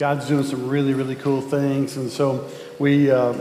[0.00, 1.98] God's doing some really, really cool things.
[1.98, 3.34] And so we, uh,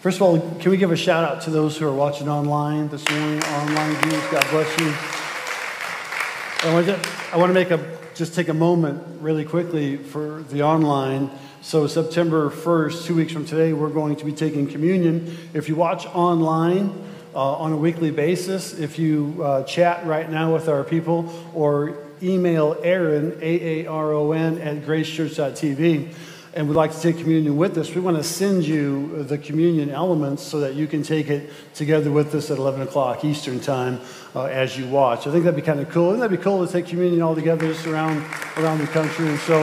[0.00, 2.88] first of all, can we give a shout out to those who are watching online
[2.88, 4.22] this morning, online viewers?
[4.26, 4.92] God bless you.
[6.68, 7.00] I want to,
[7.32, 11.30] I want to make a, just take a moment really quickly for the online.
[11.62, 15.34] So September 1st, two weeks from today, we're going to be taking communion.
[15.54, 18.78] If you watch online, uh, on a weekly basis.
[18.78, 24.12] If you uh, chat right now with our people or email Aaron, A A R
[24.12, 26.14] O N, at gracechurch.tv,
[26.54, 29.90] and would like to take communion with us, we want to send you the communion
[29.90, 34.00] elements so that you can take it together with us at 11 o'clock Eastern Time
[34.34, 35.26] uh, as you watch.
[35.26, 36.08] I think that'd be kind of cool.
[36.08, 38.24] Wouldn't that be cool to take communion all together just around,
[38.56, 39.28] around the country?
[39.28, 39.62] And so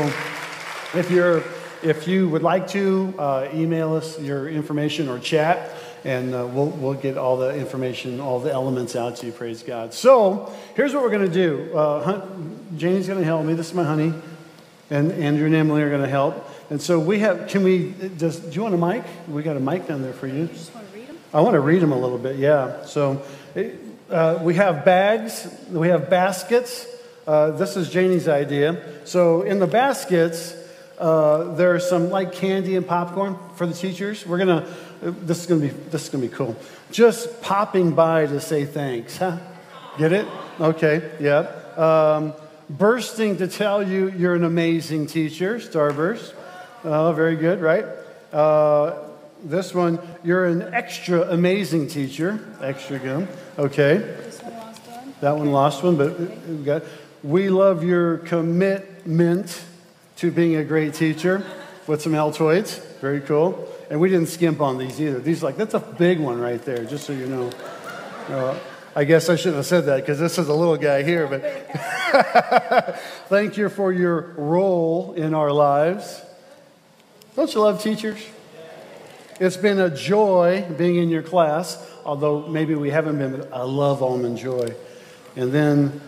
[0.94, 1.44] if you're
[1.84, 5.72] if you would like to, uh, email us your information or chat
[6.04, 9.62] and uh, we'll, we'll get all the information, all the elements out to you, praise
[9.62, 9.94] God.
[9.94, 11.78] So here's what we're going to do.
[12.78, 13.54] Janie's going to help me.
[13.54, 14.14] This is my honey.
[14.90, 16.50] And Andrew and Emily are going to help.
[16.70, 19.04] And so we have, can we, does, do you want a mic?
[19.28, 20.42] We got a mic down there for you.
[20.42, 21.18] you just want to read them?
[21.34, 22.86] I want to read them a little bit, yeah.
[22.86, 23.22] So
[24.10, 26.88] uh, we have bags, we have baskets.
[27.26, 28.82] Uh, this is Janie's idea.
[29.06, 30.56] So in the baskets,
[30.98, 34.26] uh, there's some like candy and popcorn for the teachers.
[34.26, 34.68] We're going to
[35.02, 36.56] this is going to be this is going to be cool.
[36.92, 39.38] Just popping by to say thanks, huh?
[39.98, 40.28] Get it?
[40.60, 41.40] Okay, yeah.
[41.76, 42.34] Um,
[42.70, 46.34] bursting to tell you you're an amazing teacher, Starburst.
[46.84, 47.86] Oh, very good, right?
[48.32, 48.96] Uh,
[49.44, 52.40] this one, you're an extra amazing teacher.
[52.62, 53.28] Extra good.
[53.58, 53.98] Okay.
[53.98, 55.14] This one lost one.
[55.22, 56.84] That one lost one, but we got.
[57.24, 59.62] We love your commitment
[60.18, 61.46] to being a great teacher
[61.88, 62.80] with some Altoids.
[63.00, 63.68] Very cool.
[63.90, 65.20] And we didn't skimp on these either.
[65.20, 67.52] These like that's a big one right there, just so you know.
[68.30, 68.58] Uh,
[68.98, 71.44] I guess I shouldn't have said that because this is a little guy here, but
[73.30, 76.20] thank you for your role in our lives.
[77.36, 78.18] Don't you love teachers?
[79.40, 83.62] It's been a joy being in your class, although maybe we haven't been, but I
[83.62, 84.74] love almond joy.
[85.36, 86.02] And then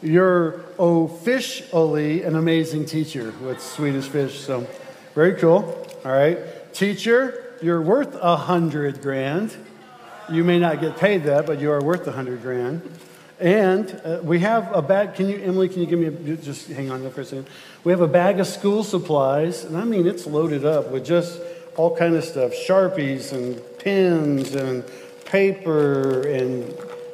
[0.00, 4.66] you're officially an amazing teacher with Swedish Fish, so
[5.14, 5.86] very cool.
[6.02, 6.38] All right.
[6.72, 9.54] Teacher, you're worth a hundred grand.
[10.30, 12.98] You may not get paid that, but you are worth a hundred grand.
[13.40, 15.14] And uh, we have a bag.
[15.14, 17.48] Can you, Emily, can you give me a, just hang on there for a second?
[17.82, 21.40] We have a bag of school supplies, and I mean, it's loaded up with just
[21.76, 24.84] all kind of stuff Sharpies and pens and
[25.24, 26.72] paper and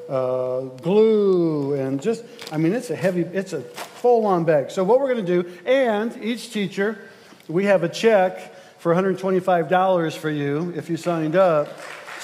[0.09, 4.71] uh, glue and just, I mean, it's a heavy, it's a full on bag.
[4.71, 6.99] So, what we're going to do, and each teacher,
[7.47, 11.69] we have a check for $125 for you if you signed up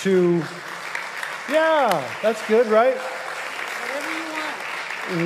[0.00, 0.42] to,
[1.50, 2.96] yeah, that's good, right?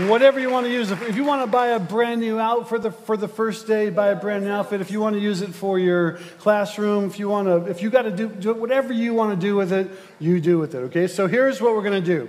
[0.08, 0.90] Whatever you want to use.
[0.90, 3.90] If you want to buy a brand new outfit for the, for the first day,
[3.90, 4.80] buy a brand new outfit.
[4.80, 7.88] If you want to use it for your classroom, if you want to, if you
[7.88, 10.78] got to do, do whatever you want to do with it, you do with it,
[10.78, 11.06] okay?
[11.06, 12.28] So here's what we're going to do.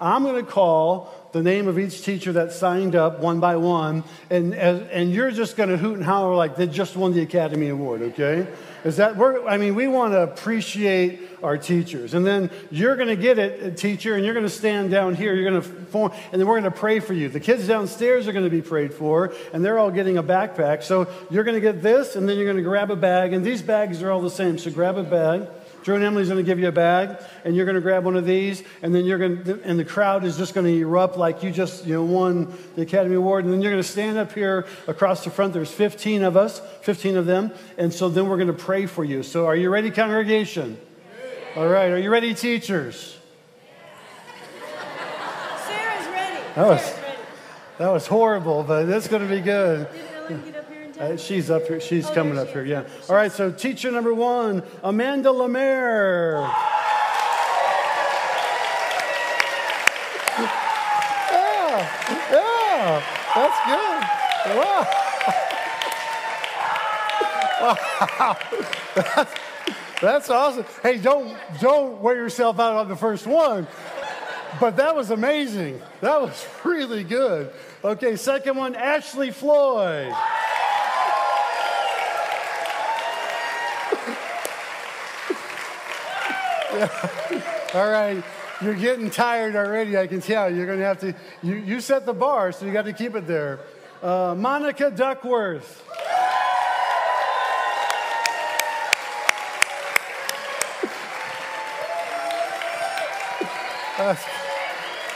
[0.00, 4.04] I'm going to call the name of each teacher that signed up one by one,
[4.30, 7.68] and, and you're just going to hoot and holler like they just won the Academy
[7.68, 8.46] Award, okay?
[8.84, 12.14] Is that, we're, I mean, we want to appreciate our teachers.
[12.14, 15.14] And then you're going to get it, uh, teacher, and you're going to stand down
[15.14, 15.34] here.
[15.34, 17.28] You're going to form, and then we're going to pray for you.
[17.28, 20.82] The kids downstairs are going to be prayed for, and they're all getting a backpack.
[20.82, 23.44] So you're going to get this, and then you're going to grab a bag, and
[23.44, 24.58] these bags are all the same.
[24.58, 25.48] So grab a bag.
[25.88, 27.16] Drew and Emily's going to give you a bag,
[27.46, 29.86] and you're going to grab one of these, and then you're going to, and the
[29.86, 33.46] crowd is just going to erupt like you just, you know, won the Academy Award,
[33.46, 35.54] and then you're going to stand up here across the front.
[35.54, 39.02] There's 15 of us, 15 of them, and so then we're going to pray for
[39.02, 39.22] you.
[39.22, 40.78] So are you ready, congregation?
[41.56, 41.90] All right.
[41.90, 43.16] Are you ready, teachers?
[45.64, 46.42] Sarah's ready.
[46.54, 47.18] That was, Sarah's ready.
[47.78, 49.88] that was horrible, but it's going to be good.
[50.98, 51.80] Uh, she's up here.
[51.80, 52.64] She's Oh, coming there up she here.
[52.64, 52.84] Yeah.
[53.08, 53.30] All right.
[53.30, 56.40] So teacher number one, Amanda Lemaire.
[61.30, 61.78] Yeah,
[62.32, 63.02] yeah,
[63.34, 64.56] that's good.
[64.56, 64.86] Wow.
[67.60, 68.38] Wow.
[68.94, 69.34] That's,
[70.00, 70.64] that's awesome.
[70.82, 73.66] Hey, don't don't wear yourself out on the first one.
[74.60, 75.80] But that was amazing.
[76.00, 77.52] That was really good.
[77.84, 80.12] Okay, second one, Ashley Floyd.
[87.74, 88.22] All right,
[88.60, 89.96] you're getting tired already.
[89.96, 90.52] I can tell.
[90.52, 91.14] You're going to have to.
[91.42, 93.60] You, you set the bar, so you got to keep it there.
[94.02, 95.84] Uh, Monica Duckworth.
[103.98, 104.24] That's,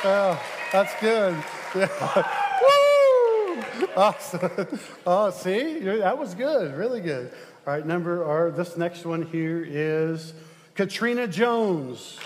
[0.03, 0.43] oh,
[0.73, 1.37] that's good.
[1.77, 2.29] Yeah.
[3.79, 3.87] Woo!
[3.97, 4.81] awesome.
[5.07, 7.33] Oh, see, that was good, really good.
[7.65, 8.25] All right, number.
[8.25, 10.33] Our this next one here is
[10.75, 12.19] Katrina Jones.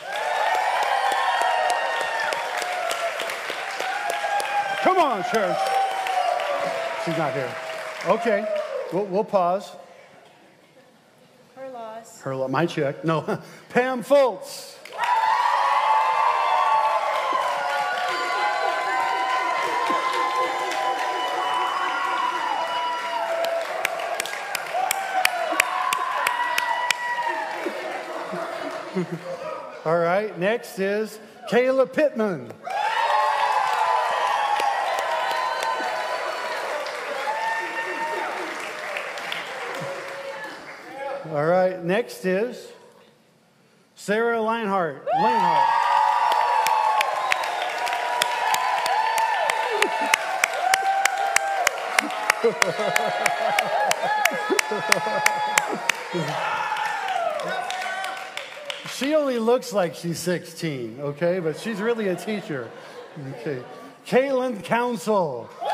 [4.82, 5.58] Come on, church.
[7.04, 7.52] She's not here.
[8.06, 8.46] Okay,
[8.92, 9.72] we'll, we'll pause.
[11.56, 12.20] Her loss.
[12.20, 13.04] Her, my check.
[13.04, 13.22] No,
[13.70, 14.76] Pam Fultz.
[29.84, 31.20] All right, next is
[31.50, 32.50] Kayla Pittman.
[41.30, 42.72] All right, next is
[43.94, 45.04] Sarah Leinhart.
[45.20, 45.82] Leinhart.
[59.46, 61.38] looks like she's 16, okay?
[61.38, 62.70] But she's really a teacher.
[63.40, 63.62] Okay.
[64.06, 65.48] Kaylin Council.
[65.62, 65.68] Woo!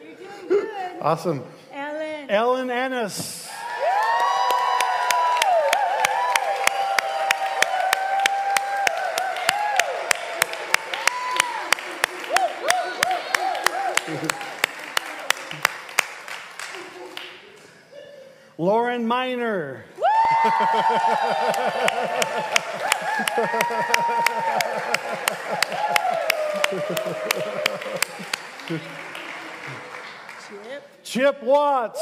[0.00, 1.02] You're doing good.
[1.02, 1.42] Awesome.
[1.72, 2.30] Ellen.
[2.30, 3.39] Ellen Ennis.
[19.36, 19.84] Miner.
[30.48, 31.02] Chip.
[31.04, 32.00] Chip Watts.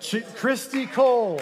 [0.00, 1.40] Ch- Christy Cole.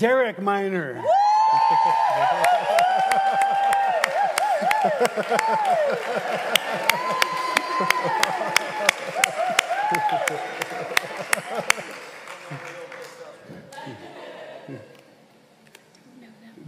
[0.00, 1.04] Derek Miner.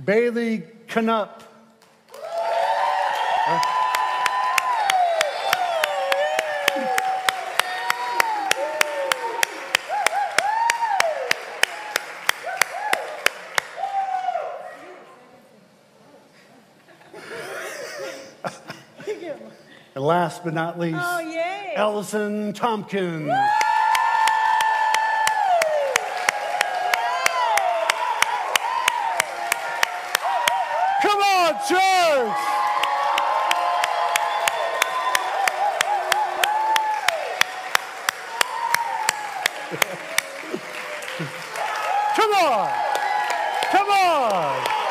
[0.05, 1.32] Bailey Canup.
[19.95, 21.73] And last but not least, Oh.
[21.75, 23.33] Ellison Tompkins.
[31.03, 32.39] Come on, church!
[42.15, 42.71] Come on!
[43.71, 44.83] Come on!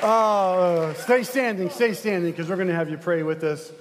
[0.00, 0.94] Uh,
[1.24, 3.72] stay standing, stay standing, because we're going to have you pray with us.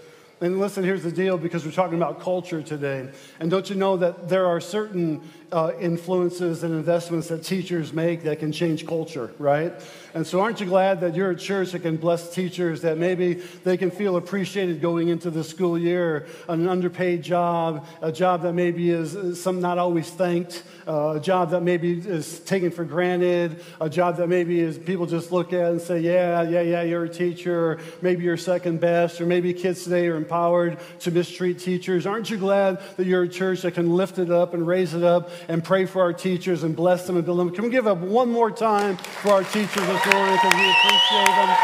[0.42, 3.10] And listen, here's the deal because we're talking about culture today.
[3.40, 8.24] And don't you know that there are certain uh, influences and investments that teachers make
[8.24, 9.74] that can change culture, right?
[10.14, 13.36] And so, aren't you glad that you're a church that can bless teachers, that maybe
[13.64, 18.54] they can feel appreciated going into the school year, an underpaid job, a job that
[18.54, 23.64] maybe is, some not always thanked, uh, a job that maybe is taken for granted,
[23.80, 27.06] a job that maybe is people just look at and say, yeah, yeah, yeah, you're
[27.06, 32.06] a teacher, maybe you're second best, or maybe kids today are empowered to mistreat teachers.
[32.06, 35.04] Aren't you glad that you're a church that can lift it up and raise it
[35.04, 37.52] up and pray for our teachers and bless them and build them?
[37.52, 41.36] Can we give up one more time for our teachers this morning because we appreciate
[41.36, 41.58] them?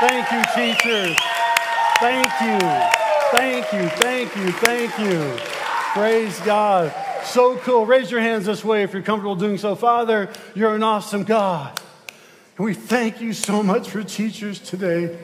[0.00, 1.16] Thank you, teachers.
[2.00, 2.58] Thank you.
[3.30, 3.88] Thank you.
[4.00, 4.52] Thank you.
[4.52, 5.36] Thank you.
[5.92, 6.94] Praise God.
[7.24, 7.86] So cool.
[7.86, 9.74] Raise your hands this way if you're comfortable doing so.
[9.74, 11.80] Father, you're an awesome God.
[12.56, 15.16] And we thank you so much for teachers today.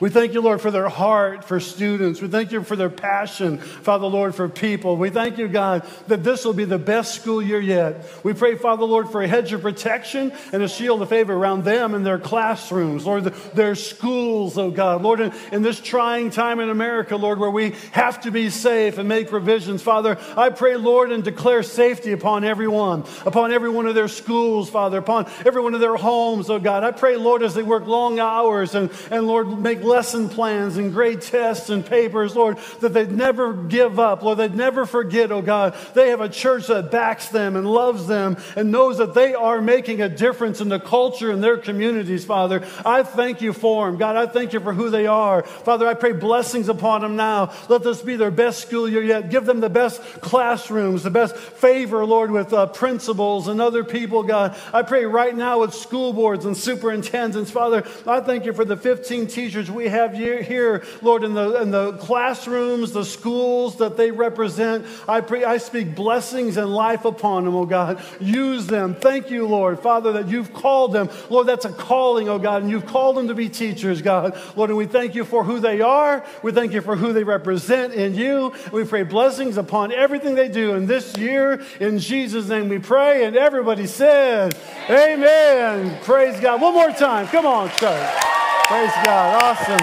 [0.00, 2.22] We thank you, Lord, for their heart for students.
[2.22, 4.96] We thank you for their passion, Father, Lord, for people.
[4.96, 8.06] We thank you, God, that this will be the best school year yet.
[8.24, 11.64] We pray, Father, Lord, for a hedge of protection and a shield of favor around
[11.64, 15.02] them and their classrooms, Lord, their schools, oh God.
[15.02, 19.06] Lord, in, this trying time in America, Lord, where we have to be safe and
[19.06, 23.94] make provisions, Father, I pray, Lord, and declare safety upon everyone, upon every one of
[23.94, 26.84] their schools, Father, upon every one of their homes, oh God.
[26.84, 30.92] I pray, Lord, as they work long hours and, and Lord, make lesson plans and
[30.92, 35.42] grade tests and papers, Lord, that they'd never give up, Lord, they'd never forget, oh
[35.42, 35.74] God.
[35.94, 39.60] They have a church that backs them and loves them and knows that they are
[39.60, 42.64] making a difference in the culture in their communities, Father.
[42.86, 43.98] I thank you for them.
[43.98, 45.42] God, I thank you for who they are.
[45.42, 47.52] Father, I pray blessings upon them now.
[47.68, 49.28] Let this be their best school year yet.
[49.30, 54.22] Give them the best classrooms, the best favor, Lord, with uh, principals and other people,
[54.22, 54.56] God.
[54.72, 58.76] I pray right now with school boards and superintendents, Father, I thank you for the
[58.76, 64.10] 15 teachers we have here, Lord, in the, in the classrooms, the schools that they
[64.10, 64.86] represent.
[65.08, 68.02] I pray, I speak blessings and life upon them, oh God.
[68.20, 68.94] Use them.
[68.94, 71.08] Thank you, Lord, Father, that you've called them.
[71.28, 74.38] Lord, that's a calling, oh God, and you've called them to be teachers, God.
[74.56, 76.24] Lord, and we thank you for who they are.
[76.42, 78.52] We thank you for who they represent in you.
[78.72, 81.62] We pray blessings upon everything they do And this year.
[81.78, 83.24] In Jesus' name we pray.
[83.24, 84.54] And everybody said,
[84.88, 85.20] Amen.
[85.20, 85.98] Amen.
[86.02, 86.60] Praise God.
[86.60, 87.26] One more time.
[87.28, 88.29] Come on, church.
[88.70, 89.42] Praise God.
[89.42, 89.80] Awesome.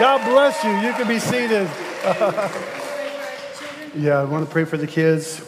[0.00, 0.72] God bless you.
[0.80, 1.70] You can be seated.
[3.94, 5.40] yeah, I want to pray for the kids.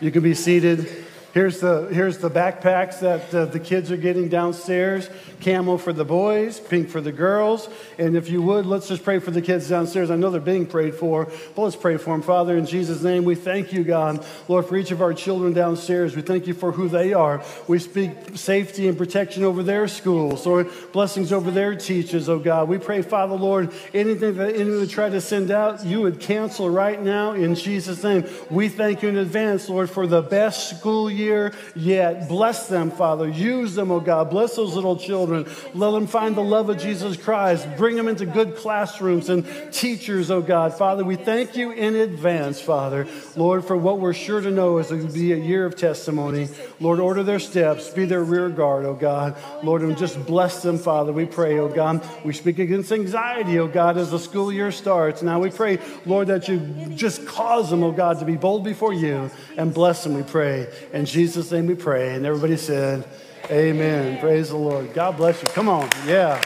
[0.00, 1.05] You can be seated.
[1.36, 6.04] Here's the, here's the backpacks that uh, the kids are getting downstairs camel for the
[6.04, 7.68] boys, pink for the girls.
[7.98, 10.10] And if you would, let's just pray for the kids downstairs.
[10.10, 12.22] I know they're being prayed for, but let's pray for them.
[12.22, 16.16] Father, in Jesus' name, we thank you, God, Lord, for each of our children downstairs.
[16.16, 17.42] We thank you for who they are.
[17.68, 22.68] We speak safety and protection over their schools, Lord, blessings over their teachers, oh God.
[22.68, 26.70] We pray, Father, Lord, anything that anyone would try to send out, you would cancel
[26.70, 28.24] right now in Jesus' name.
[28.50, 32.28] We thank you in advance, Lord, for the best school year here yet.
[32.28, 33.28] Bless them, Father.
[33.28, 34.30] Use them, oh God.
[34.30, 35.46] Bless those little children.
[35.74, 37.66] Let them find the love of Jesus Christ.
[37.76, 40.74] Bring them into good classrooms and teachers, oh God.
[40.74, 43.06] Father, we thank you in advance, Father.
[43.34, 46.48] Lord, for what we're sure to know is it will be a year of testimony.
[46.80, 49.36] Lord, order their steps, be their rear guard, oh God.
[49.64, 51.12] Lord, and just bless them, Father.
[51.12, 52.06] We pray, oh God.
[52.24, 55.22] We speak against anxiety, oh God, as the school year starts.
[55.22, 56.60] Now we pray, Lord, that you
[56.94, 60.66] just cause them, oh God, to be bold before you and bless them, we pray.
[61.06, 62.14] Jesus' name we pray.
[62.14, 63.08] And everybody said,
[63.50, 64.18] Amen.
[64.18, 64.92] Praise the Lord.
[64.92, 65.48] God bless you.
[65.48, 65.88] Come on.
[66.04, 66.42] Yeah.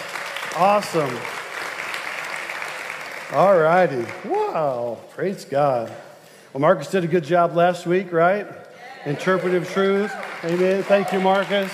[0.57, 1.17] Awesome.
[3.33, 4.05] All righty.
[4.25, 4.99] Wow.
[5.11, 5.91] Praise God.
[6.53, 8.47] Well, Marcus did a good job last week, right?
[9.07, 10.13] Interpretive truth.
[10.45, 10.83] Amen.
[10.83, 11.73] Thank you, Marcus.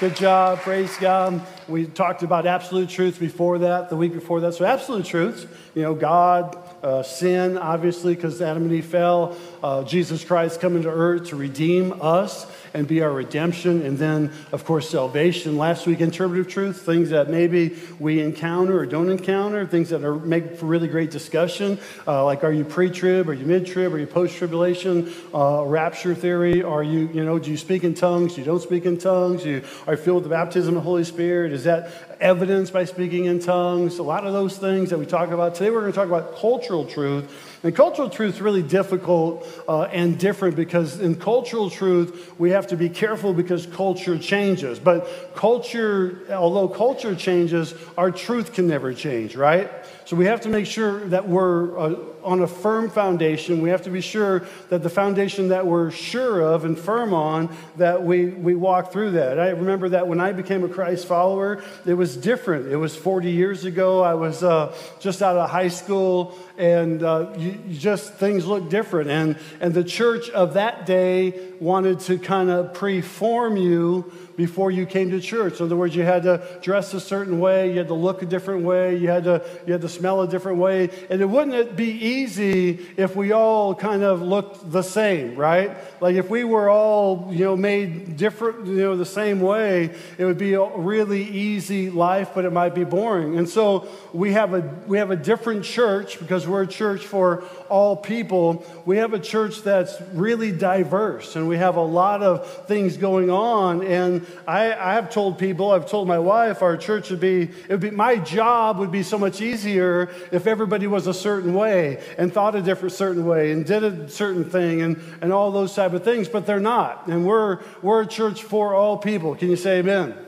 [0.00, 0.58] Good job.
[0.60, 1.40] Praise God.
[1.66, 4.54] We talked about absolute truth before that, the week before that.
[4.54, 9.84] So, absolute truths, you know, God, uh, sin, obviously, because Adam and Eve fell, uh,
[9.84, 13.82] Jesus Christ coming to earth to redeem us and be our redemption.
[13.82, 15.56] And then, of course, salvation.
[15.56, 20.14] Last week, interpretive truth, things that maybe we encounter or don't encounter, things that are
[20.14, 24.06] make for really great discussion, uh, like are you pre-trib, are you mid-trib, are you
[24.06, 28.62] post-tribulation, uh, rapture theory, are you, you know, do you speak in tongues, you don't
[28.62, 31.90] speak in tongues, you are filled with the baptism of the Holy Spirit, is that
[32.20, 33.98] evidence by speaking in tongues?
[33.98, 35.54] A lot of those things that we talk about.
[35.54, 37.32] Today, we're going to talk about cultural truth
[37.64, 42.68] and cultural truth is really difficult uh, and different because in cultural truth, we have
[42.68, 44.78] to be careful because culture changes.
[44.78, 49.70] But culture, although culture changes, our truth can never change, right?
[50.08, 53.60] So we have to make sure that we're uh, on a firm foundation.
[53.60, 57.54] We have to be sure that the foundation that we're sure of and firm on,
[57.76, 59.38] that we, we walk through that.
[59.38, 62.72] I remember that when I became a Christ follower, it was different.
[62.72, 64.02] It was 40 years ago.
[64.02, 68.70] I was uh, just out of high school, and uh, you, you just things looked
[68.70, 69.10] different.
[69.10, 74.86] And, and the church of that day wanted to kind of preform you before you
[74.86, 75.58] came to church.
[75.58, 78.26] In other words, you had to dress a certain way, you had to look a
[78.26, 80.90] different way, you had to, you had to smell a different way.
[81.10, 85.76] And it wouldn't it be easy if we all kind of looked the same, right?
[86.00, 90.24] Like if we were all, you know, made different, you know, the same way, it
[90.24, 93.38] would be a really easy life, but it might be boring.
[93.38, 97.42] And so we have a we have a different church because we're a church for
[97.68, 98.64] all people.
[98.84, 103.30] We have a church that's really diverse and we have a lot of things going
[103.30, 103.84] on.
[103.84, 107.70] And I, I have told people, I've told my wife, our church would be, it
[107.70, 112.02] would be, my job would be so much easier if everybody was a certain way
[112.16, 115.74] and thought a different certain way and did a certain thing and, and all those
[115.74, 117.06] type of things, but they're not.
[117.06, 119.34] And we're, we're a church for all people.
[119.34, 120.12] Can you say amen?
[120.12, 120.24] amen.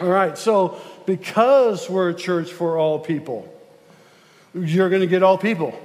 [0.00, 3.48] All right, so because we're a church for all people,
[4.54, 5.78] you're going to get all people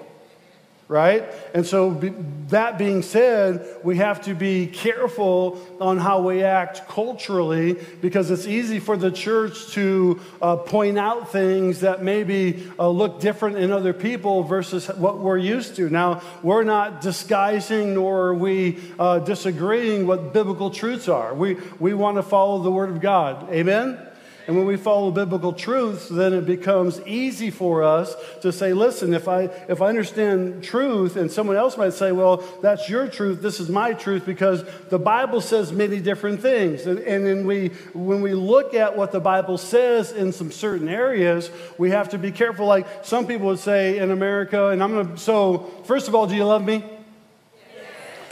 [0.87, 1.25] right?
[1.53, 2.13] And so, be,
[2.47, 8.47] that being said, we have to be careful on how we act culturally because it's
[8.47, 13.71] easy for the church to uh, point out things that maybe uh, look different in
[13.71, 15.89] other people versus what we're used to.
[15.89, 21.33] Now, we're not disguising nor are we uh, disagreeing what biblical truths are.
[21.33, 23.51] We, we want to follow the Word of God.
[23.51, 24.06] Amen?
[24.47, 29.13] And when we follow biblical truths, then it becomes easy for us to say, listen,
[29.13, 33.41] if I, if I understand truth, and someone else might say, well, that's your truth,
[33.41, 36.85] this is my truth, because the Bible says many different things.
[36.85, 40.87] And, and then we, when we look at what the Bible says in some certain
[40.87, 42.67] areas, we have to be careful.
[42.67, 46.25] Like some people would say in America, and I'm going to, so first of all,
[46.25, 46.85] do you love me?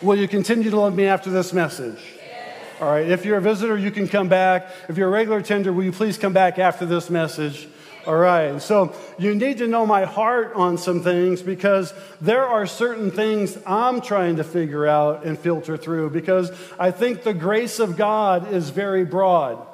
[0.02, 2.15] Will you continue to love me after this message?
[2.82, 4.70] All right, if you're a visitor, you can come back.
[4.90, 7.70] If you're a regular attender, will you please come back after this message?
[8.06, 12.68] All right, so you need to know my heart on some things because there are
[12.68, 17.80] certain things I'm trying to figure out and filter through because I think the grace
[17.80, 19.66] of God is very broad.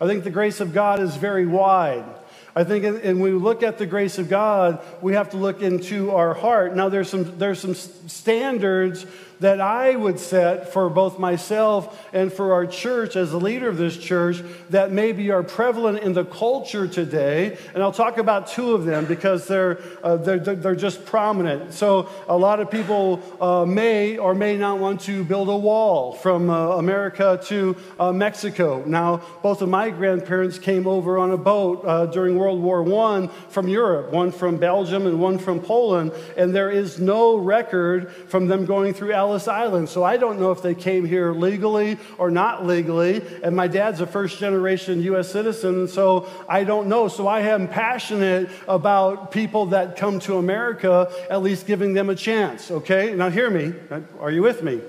[0.00, 2.04] I think the grace of God is very wide.
[2.54, 5.62] I think, and when we look at the grace of God, we have to look
[5.62, 6.76] into our heart.
[6.76, 9.06] Now, there's some, there's some standards
[9.42, 13.76] that I would set for both myself and for our church as the leader of
[13.76, 14.40] this church
[14.70, 17.58] that maybe are prevalent in the culture today.
[17.74, 21.74] And I'll talk about two of them because they're, uh, they're, they're just prominent.
[21.74, 26.12] So, a lot of people uh, may or may not want to build a wall
[26.12, 28.84] from uh, America to uh, Mexico.
[28.86, 33.28] Now, both of my grandparents came over on a boat uh, during World War I
[33.48, 38.48] from Europe, one from Belgium and one from Poland, and there is no record from
[38.48, 39.88] them going through Ellis Island.
[39.88, 43.22] So I don't know if they came here legally or not legally.
[43.44, 45.30] And my dad's a first generation U.S.
[45.30, 47.08] citizen, and so I don't know.
[47.08, 52.16] So I am passionate about people that come to America, at least giving them a
[52.16, 53.14] chance, okay?
[53.14, 53.72] Now hear me.
[54.20, 54.80] Are you with me?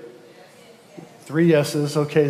[1.26, 2.28] Three yeses, okay.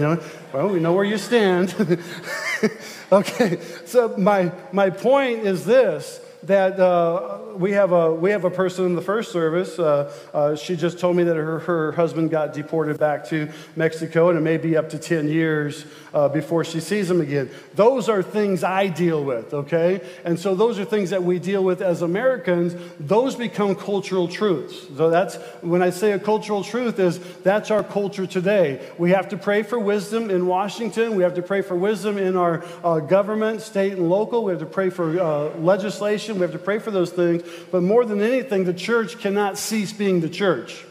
[0.53, 1.75] Well, we know where you stand.
[3.13, 8.51] okay, so my, my point is this that uh, we, have a, we have a
[8.51, 9.79] person in the first service.
[9.79, 14.29] Uh, uh, she just told me that her, her husband got deported back to Mexico,
[14.29, 17.51] and it may be up to 10 years uh, before she sees him again.
[17.75, 20.01] Those are things I deal with, okay?
[20.25, 22.75] And so those are things that we deal with as Americans.
[23.01, 24.87] Those become cultural truths.
[24.97, 28.87] So that's when I say a cultural truth is that's our culture today.
[28.99, 31.17] We have to pray for wisdom in Washington.
[31.17, 34.45] We have to pray for wisdom in our uh, government, state and local.
[34.45, 37.43] We have to pray for uh, legislation we have to pray for those things.
[37.71, 40.85] But more than anything, the church cannot cease being the church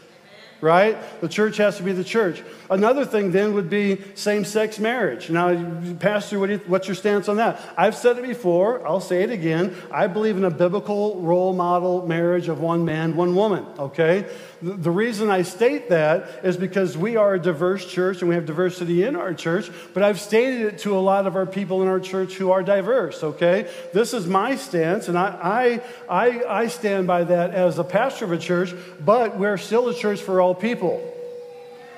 [0.64, 0.96] right?
[1.20, 2.42] The church has to be the church.
[2.70, 5.28] Another thing then would be same sex marriage.
[5.28, 7.60] Now, Pastor, what you, what's your stance on that?
[7.76, 9.76] I've said it before, I'll say it again.
[9.90, 14.26] I believe in a biblical role model marriage of one man, one woman, okay?
[14.62, 18.46] The, reason I state that is because we are a diverse church and we have
[18.46, 21.88] diversity in our church, but I've stated it to a lot of our people in
[21.88, 23.70] our church who are diverse, okay?
[23.92, 28.24] This is my stance, and I, I, I, I stand by that as a pastor
[28.24, 31.13] of a church, but we're still a church for all people.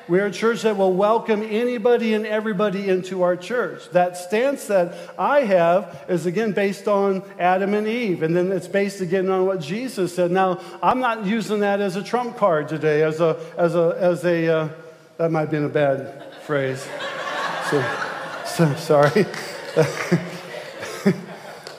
[0.08, 3.90] We're a church that will welcome anybody and everybody into our church.
[3.90, 8.68] That stance that I have is again based on Adam and Eve, and then it's
[8.68, 10.30] based again on what Jesus said.
[10.30, 14.24] Now, I'm not using that as a trump card today, as a, as a, as
[14.24, 14.68] a, uh,
[15.16, 16.86] that might have been a bad phrase.
[17.66, 17.84] So,
[18.46, 19.26] so sorry.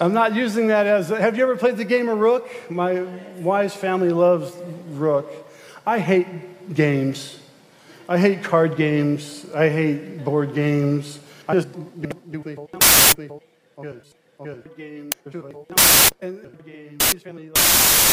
[0.02, 2.50] I'm not using that as, have you ever played the game of Rook?
[2.70, 3.04] My
[3.40, 4.52] wise family loves
[4.90, 5.32] Rook.
[5.86, 7.40] I hate games.
[8.10, 9.46] I hate card games.
[9.54, 11.20] I hate board games.
[11.46, 11.67] I just
[12.32, 12.62] do good.
[14.43, 15.12] Good game,
[16.22, 16.98] and game.
[17.12, 17.52] His family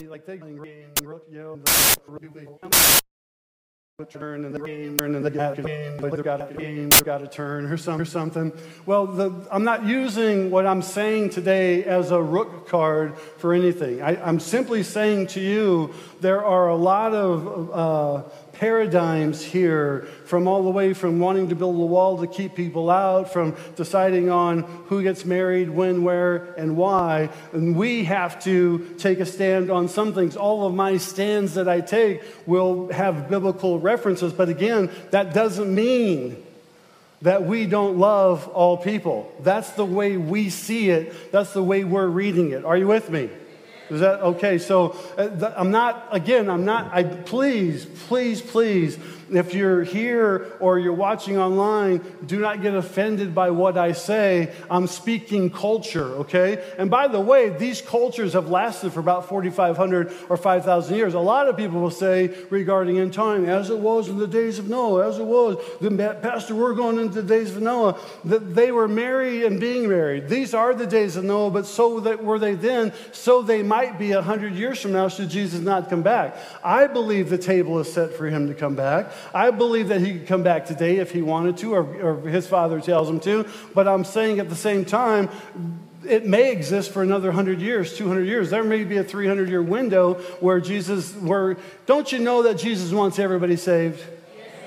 [0.09, 0.91] like they game,
[1.31, 1.61] know,
[4.09, 7.29] turn and the game turn and the game but got a game they've got a
[7.29, 8.53] turn or, some, or something
[8.87, 14.03] well the, i'm not using what i'm saying today as a rook card for anything
[14.03, 18.29] I, am simply saying to you there are a lot of uh,
[18.65, 22.89] paradigms here from all the way from wanting to build a wall to keep people
[22.89, 27.29] out, from deciding on who gets married, when, where, and why.
[27.53, 30.35] And we have to take a stand on some things.
[30.35, 35.75] All of my stands that I take will have biblical references, but again, that doesn't
[35.75, 36.43] mean
[37.21, 39.31] that we don't love all people.
[39.41, 42.65] That's the way we see it, that's the way we're reading it.
[42.65, 43.29] Are you with me?
[43.91, 44.59] Is that okay?
[44.59, 48.97] So uh, I'm not, again, I'm not, I please, please, please
[49.31, 54.53] If you're here or you're watching online, do not get offended by what I say.
[54.71, 56.65] I'm speaking culture, okay?
[56.79, 61.15] And by the way, these cultures have lasted for about 4,500 or 5,000 years.
[61.15, 64.59] A lot of people will say regarding in time, as it was in the days
[64.59, 68.55] of Noah, as it was, the pastor, we're going into the days of Noah, that
[68.55, 70.29] they were married and being married.
[70.29, 73.99] These are the days of Noah, but so that were they then, so they might
[73.99, 76.37] be 100 years from now should Jesus not come back.
[76.63, 79.13] I believe the table is set for him to come back.
[79.33, 82.47] I believe that he could come back today if he wanted to, or, or his
[82.47, 83.47] father tells him to.
[83.75, 85.29] But I'm saying at the same time,
[86.07, 88.51] it may exist for another 100 years, 200 years.
[88.51, 92.93] There may be a 300 year window where Jesus, where, don't you know that Jesus
[92.93, 94.03] wants everybody saved?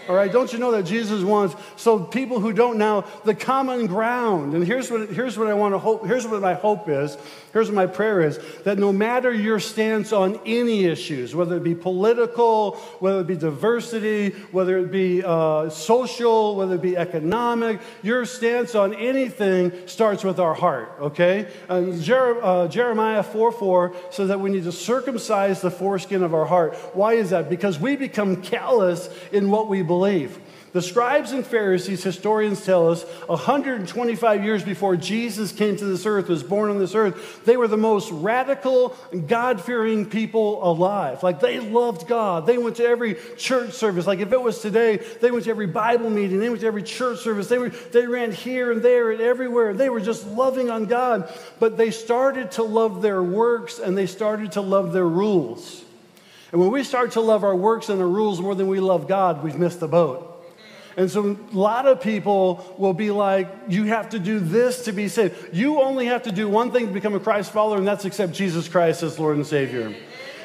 [0.07, 3.88] All right, don't you know that Jesus wants so people who don't now the common
[3.88, 4.53] ground.
[4.53, 6.05] And here's what here's what I want to hope.
[6.05, 7.17] Here's what my hope is.
[7.53, 11.63] Here's what my prayer is that no matter your stance on any issues, whether it
[11.63, 17.79] be political, whether it be diversity, whether it be uh, social, whether it be economic,
[18.03, 20.91] your stance on anything starts with our heart.
[20.99, 21.49] Okay,
[21.99, 26.45] Jer- uh, Jeremiah 4 4 says that we need to circumcise the foreskin of our
[26.45, 26.75] heart.
[26.93, 27.49] Why is that?
[27.49, 30.39] Because we become callous in what we believe.
[30.73, 36.27] The scribes and Pharisees, historians tell us, 125 years before Jesus came to this earth,
[36.27, 38.89] was born on this earth, they were the most radical,
[39.27, 41.23] God fearing people alive.
[41.23, 42.45] Like they loved God.
[42.45, 44.06] They went to every church service.
[44.06, 46.84] Like if it was today, they went to every Bible meeting, they went to every
[46.84, 49.73] church service, they, were, they ran here and there and everywhere.
[49.73, 51.32] They were just loving on God.
[51.60, 55.86] But they started to love their works and they started to love their rules.
[56.51, 59.08] And when we start to love our works and our rules more than we love
[59.08, 60.34] God, we've missed the boat.
[60.97, 64.91] And so a lot of people will be like, you have to do this to
[64.91, 65.53] be saved.
[65.53, 68.33] You only have to do one thing to become a Christ follower, and that's accept
[68.33, 69.95] Jesus Christ as Lord and Savior.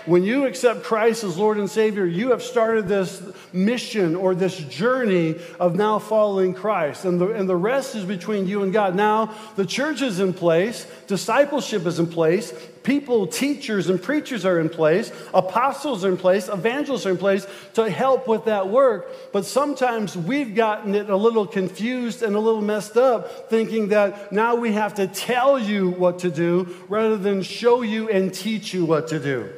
[0.04, 4.58] When you accept Christ as Lord and Savior, you have started this mission or this
[4.58, 7.04] journey of now following Christ.
[7.04, 8.96] And the, and the rest is between you and God.
[8.96, 14.58] Now, the church is in place, discipleship is in place, people, teachers, and preachers are
[14.58, 19.08] in place, apostles are in place, evangelists are in place to help with that work.
[19.32, 24.32] But sometimes we've gotten it a little confused and a little messed up, thinking that
[24.32, 28.74] now we have to tell you what to do rather than show you and teach
[28.74, 29.52] you what to do.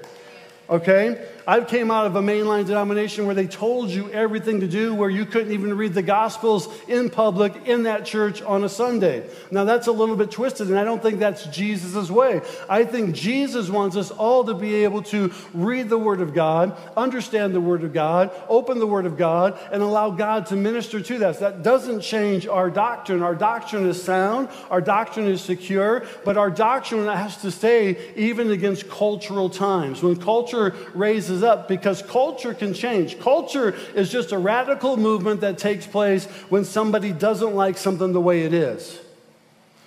[0.68, 1.18] Okay?
[1.46, 5.10] I came out of a mainline denomination where they told you everything to do, where
[5.10, 9.28] you couldn't even read the Gospels in public in that church on a Sunday.
[9.50, 12.40] Now, that's a little bit twisted, and I don't think that's Jesus' way.
[12.68, 16.76] I think Jesus wants us all to be able to read the Word of God,
[16.96, 21.00] understand the Word of God, open the Word of God, and allow God to minister
[21.00, 21.40] to us.
[21.40, 23.22] That doesn't change our doctrine.
[23.22, 28.50] Our doctrine is sound, our doctrine is secure, but our doctrine has to stay even
[28.50, 30.02] against cultural times.
[30.02, 33.18] When culture raises up because culture can change.
[33.18, 38.20] Culture is just a radical movement that takes place when somebody doesn't like something the
[38.20, 39.00] way it is.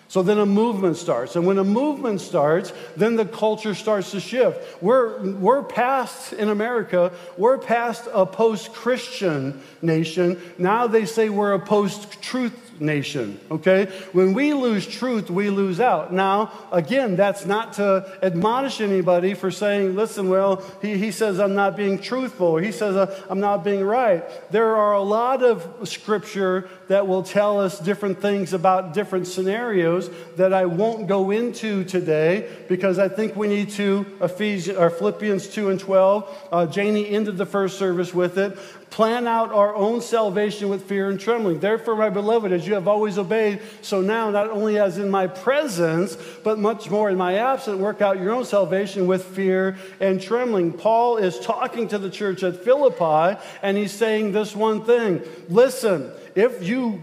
[0.10, 1.36] So then a movement starts.
[1.36, 4.82] And when a movement starts, then the culture starts to shift.
[4.82, 10.42] We're, we're past, in America, we're past a post Christian nation.
[10.58, 13.86] Now they say we're a post truth nation, okay?
[14.12, 16.14] When we lose truth, we lose out.
[16.14, 21.56] Now, again, that's not to admonish anybody for saying, listen, well, he, he says I'm
[21.56, 24.24] not being truthful, he says uh, I'm not being right.
[24.52, 30.10] There are a lot of scripture that will tell us different things about different scenarios
[30.36, 35.48] that I won't go into today because I think we need to, Ephesians, or Philippians
[35.48, 36.48] 2 and 12.
[36.52, 38.58] Uh, Janie ended the first service with it
[38.90, 41.60] plan out our own salvation with fear and trembling.
[41.60, 45.28] Therefore, my beloved, as you have always obeyed, so now, not only as in my
[45.28, 50.22] presence, but much more in my absence, work out your own salvation with fear and
[50.22, 50.74] trembling.
[50.74, 56.12] Paul is talking to the church at Philippi, and he's saying this one thing listen,
[56.36, 57.02] if you,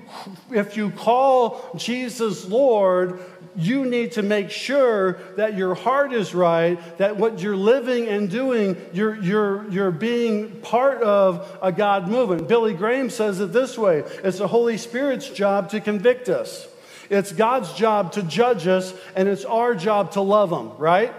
[0.53, 3.19] if you call Jesus Lord,
[3.57, 8.31] you need to make sure that your heart is right, that what you're living and
[8.31, 12.49] doing, you're, you're, you're being part of a God movement.
[12.49, 16.69] Billy Graham says it this way it's the Holy Spirit's job to convict us,
[17.11, 21.13] it's God's job to judge us, and it's our job to love Him, right?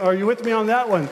[0.00, 1.08] Are you with me on that one?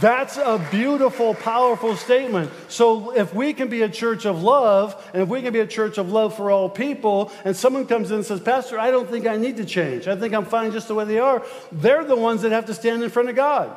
[0.00, 2.50] That's a beautiful, powerful statement.
[2.68, 5.66] So, if we can be a church of love, and if we can be a
[5.66, 9.08] church of love for all people, and someone comes in and says, Pastor, I don't
[9.08, 10.08] think I need to change.
[10.08, 12.74] I think I'm fine just the way they are, they're the ones that have to
[12.74, 13.76] stand in front of God,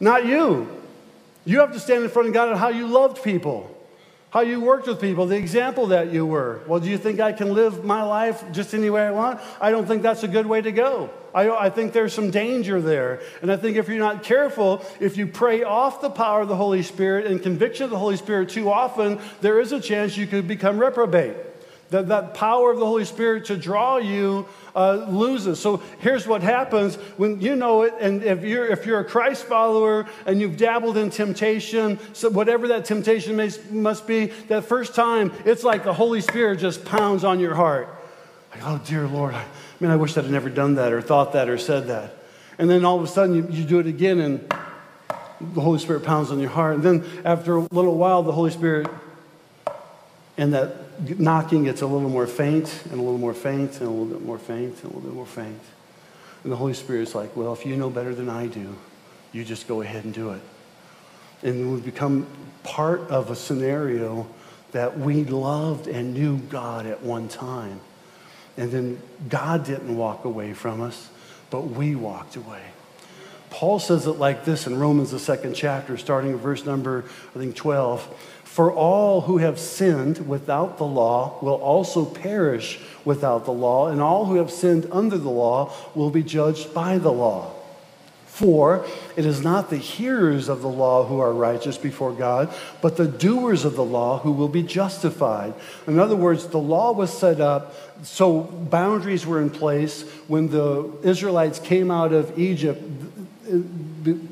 [0.00, 0.68] not you.
[1.44, 3.74] You have to stand in front of God on how you loved people.
[4.30, 6.60] how you worked with people, the example that you were.
[6.66, 9.40] Well, do you think I can live my life just any way I want?
[9.60, 11.10] I don't think that's a good way to go.
[11.34, 13.20] I, I think there's some danger there.
[13.42, 16.56] And I think if you're not careful, if you pray off the power of the
[16.56, 20.26] Holy Spirit and conviction of the Holy Spirit too often, there is a chance you
[20.26, 21.36] could become reprobate.
[21.90, 25.58] That, that power of the Holy Spirit to draw you uh, loses.
[25.58, 29.44] So here's what happens when you know it, and if you're, if you're a Christ
[29.44, 34.94] follower and you've dabbled in temptation, so whatever that temptation may, must be, that first
[34.94, 37.88] time, it's like the Holy Spirit just pounds on your heart.
[38.50, 39.44] Like, oh, dear Lord, I,
[39.84, 42.14] mean, I wish I'd never done that or thought that or said that.
[42.58, 44.52] And then all of a sudden you, you do it again, and
[45.40, 46.74] the Holy Spirit pounds on your heart.
[46.74, 48.88] And then after a little while, the Holy Spirit
[50.36, 53.90] and that knocking gets a little more faint and a little more faint and a
[53.90, 55.60] little bit more faint and a little bit more faint.
[56.42, 58.76] And the Holy Spirit's like, well, if you know better than I do,
[59.32, 60.40] you just go ahead and do it.
[61.42, 62.26] And we become
[62.62, 64.28] part of a scenario
[64.72, 67.80] that we loved and knew God at one time.
[68.58, 71.08] And then God didn't walk away from us,
[71.48, 72.60] but we walked away.
[73.50, 77.38] Paul says it like this in Romans, the second chapter, starting at verse number, I
[77.38, 78.02] think, 12.
[78.44, 84.02] For all who have sinned without the law will also perish without the law, and
[84.02, 87.52] all who have sinned under the law will be judged by the law.
[88.38, 92.96] For it is not the hearers of the law who are righteous before God, but
[92.96, 95.54] the doers of the law who will be justified.
[95.88, 97.74] In other words, the law was set up
[98.04, 102.80] so boundaries were in place when the Israelites came out of Egypt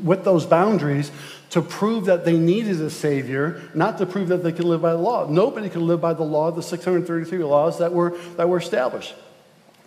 [0.05, 1.11] with those boundaries
[1.51, 4.93] to prove that they needed a Savior, not to prove that they could live by
[4.93, 5.29] the law.
[5.29, 9.17] Nobody could live by the law, the 633 laws that were, that were established.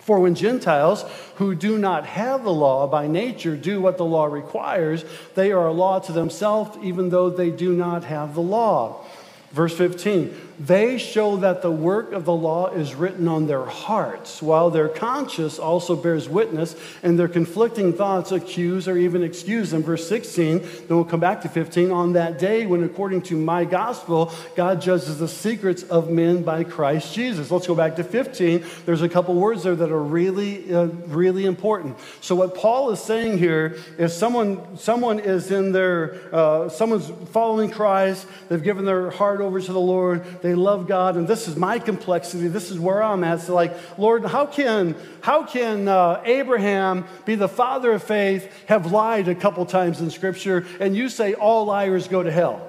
[0.10, 4.26] For when Gentiles who do not have the law by nature do what the law
[4.26, 9.06] requires, they are a law to themselves, even though they do not have the law.
[9.52, 14.42] Verse 15, they show that the work of the law is written on their hearts,
[14.42, 19.84] while their conscience also bears witness, and their conflicting thoughts accuse or even excuse them.
[19.84, 21.92] Verse 16, then we'll come back to 15.
[21.92, 26.66] On that day, when according to my gospel, God judges the secrets of men by
[26.66, 27.50] Christ Jesus.
[27.52, 28.66] Let's go back to 15.
[28.86, 31.98] There's a couple words there that are really, uh, really important.
[32.20, 37.70] So, what Paul is saying here is someone, someone is in their, uh, someone's following
[37.70, 40.26] Christ, they've given their heart over to the Lord.
[40.42, 41.18] They love God.
[41.18, 42.48] And this is my complexity.
[42.48, 43.42] This is where I'm at.
[43.42, 48.92] So, like, Lord, how can, how can uh, Abraham be the father of faith, have
[48.92, 52.66] lied a couple times in Scripture, and you say all liars go to hell?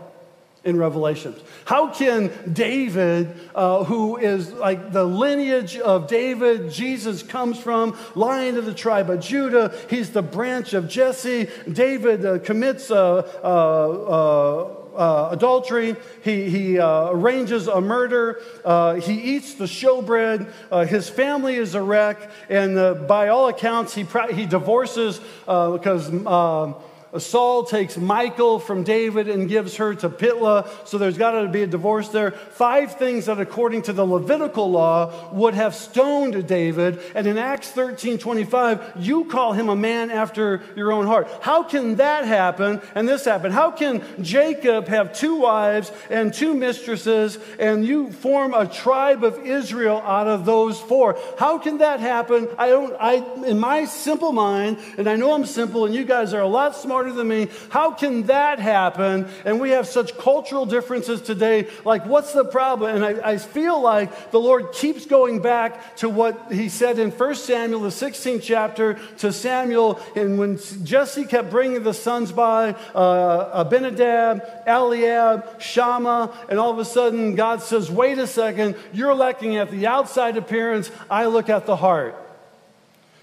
[0.63, 1.41] in Revelations.
[1.65, 8.59] How can David, uh, who is like the lineage of David, Jesus comes from, lion
[8.59, 11.49] of the tribe of Judah, he's the branch of Jesse.
[11.71, 15.97] David uh, commits a, a uh, adultery.
[16.23, 18.41] He, he uh, arranges a murder.
[18.65, 20.51] Uh, he eats the showbread.
[20.71, 22.31] Uh, his family is a wreck.
[22.49, 26.75] And uh, by all accounts, he, he divorces uh, because um,
[27.19, 31.63] Saul takes Michal from David and gives her to Pitla, so there's got to be
[31.63, 32.31] a divorce there.
[32.31, 37.01] Five things that, according to the Levitical law, would have stoned David.
[37.17, 41.29] And in Acts 13 25, you call him a man after your own heart.
[41.41, 43.51] How can that happen and this happen?
[43.51, 49.45] How can Jacob have two wives and two mistresses and you form a tribe of
[49.45, 51.19] Israel out of those four?
[51.39, 52.49] How can that happen?
[52.57, 53.15] I don't, I,
[53.47, 56.77] in my simple mind, and I know I'm simple and you guys are a lot
[56.77, 57.49] smarter smarter than me.
[57.71, 59.27] How can that happen?
[59.47, 61.67] And we have such cultural differences today.
[61.85, 62.95] Like, what's the problem?
[62.95, 67.11] And I, I feel like the Lord keeps going back to what he said in
[67.11, 69.99] 1 Samuel, the 16th chapter, to Samuel.
[70.15, 76.79] And when Jesse kept bringing the sons by, uh, Abinadab, Eliab, Shammah, and all of
[76.79, 81.49] a sudden God says, wait a second, you're looking at the outside appearance, I look
[81.49, 82.30] at the heart.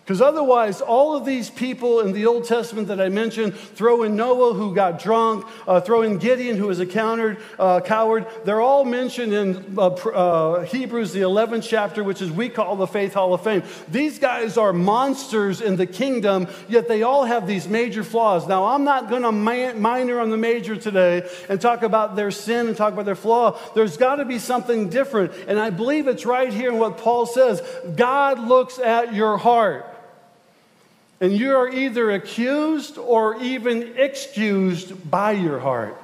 [0.08, 4.16] Because otherwise, all of these people in the Old Testament that I mentioned, throw in
[4.16, 8.62] Noah who got drunk, uh, throw in Gideon who was a countered, uh, coward, they're
[8.62, 13.16] all mentioned in uh, uh Hebrews, the 11th chapter, which is we call the Faith
[13.16, 13.64] Hall of Fame.
[13.90, 18.48] These guys are monsters in the kingdom, yet they all have these major flaws.
[18.48, 22.68] Now, I'm not going to minor on the major today and talk about their sin
[22.68, 23.60] and talk about their flaw.
[23.76, 25.34] There's got to be something different.
[25.50, 27.62] And I believe it's right here in what Paul says
[27.98, 29.96] God looks at your heart.
[31.20, 36.00] And you are either accused or even excused by your heart.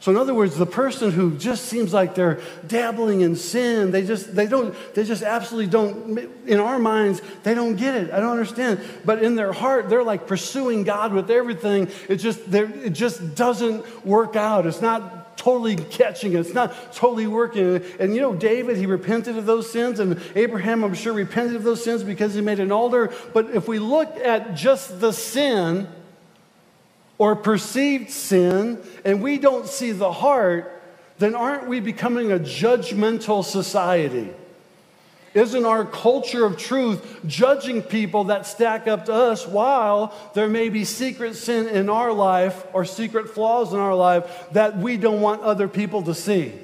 [0.00, 4.06] So, in other words, the person who just seems like they're dabbling in sin, they
[4.06, 8.12] just, they don't, they just absolutely don't, in our minds, they don't get it.
[8.12, 8.80] I don't understand.
[9.04, 11.88] But in their heart, they're like pursuing God with everything.
[12.08, 14.66] It just, it just doesn't work out.
[14.66, 16.40] It's not totally catching it.
[16.40, 17.82] It's not totally working.
[18.00, 21.62] And you know, David, he repented of those sins, and Abraham, I'm sure, repented of
[21.62, 23.12] those sins because he made an altar.
[23.32, 25.88] But if we look at just the sin
[27.18, 30.72] or perceived sin, and we don't see the heart,
[31.18, 34.30] then aren't we becoming a judgmental society?
[35.36, 40.70] Isn't our culture of truth judging people that stack up to us while there may
[40.70, 45.20] be secret sin in our life or secret flaws in our life that we don't
[45.20, 46.54] want other people to see?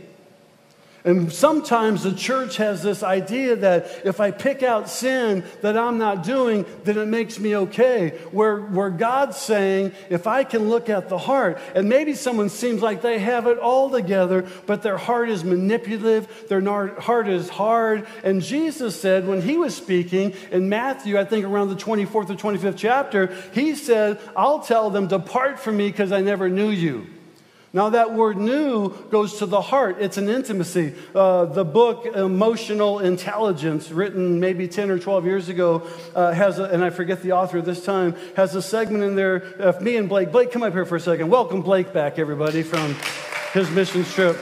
[1.05, 5.99] And sometimes the church has this idea that if I pick out sin that I'm
[5.99, 8.11] not doing, then it makes me okay.
[8.31, 12.83] Where, where God's saying, if I can look at the heart, and maybe someone seems
[12.83, 16.62] like they have it all together, but their heart is manipulative, their
[17.01, 18.07] heart is hard.
[18.23, 22.35] And Jesus said, when he was speaking in Matthew, I think around the 24th or
[22.35, 27.09] 25th chapter, he said, I'll tell them, depart from me because I never knew you.
[27.75, 29.97] Now, that word new goes to the heart.
[29.99, 30.95] It's an intimacy.
[31.15, 36.65] Uh, the book Emotional Intelligence, written maybe 10 or 12 years ago, uh, has, a,
[36.65, 40.07] and I forget the author this time, has a segment in there of me and
[40.07, 40.31] Blake.
[40.31, 41.31] Blake, come up here for a second.
[41.31, 42.95] Welcome Blake back, everybody, from
[43.55, 44.37] his mission trip.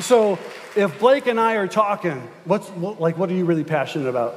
[0.00, 0.36] So,
[0.74, 4.36] if Blake and I are talking, what's, what, like, what are you really passionate about?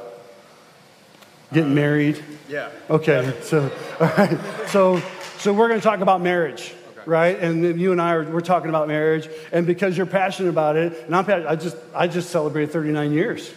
[1.52, 2.22] Getting married?
[2.48, 2.70] Yeah.
[2.88, 4.38] Okay, so, all right.
[4.68, 5.02] So,
[5.38, 6.74] so we're going to talk about marriage
[7.06, 7.38] right?
[7.38, 11.06] And you and I are we're talking about marriage, and because you're passionate about it,
[11.06, 13.52] and I'm I just I just celebrated 39 years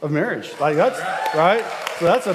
[0.00, 0.52] of marriage.
[0.60, 1.00] Like that's
[1.34, 1.64] right.
[1.98, 2.34] So that's a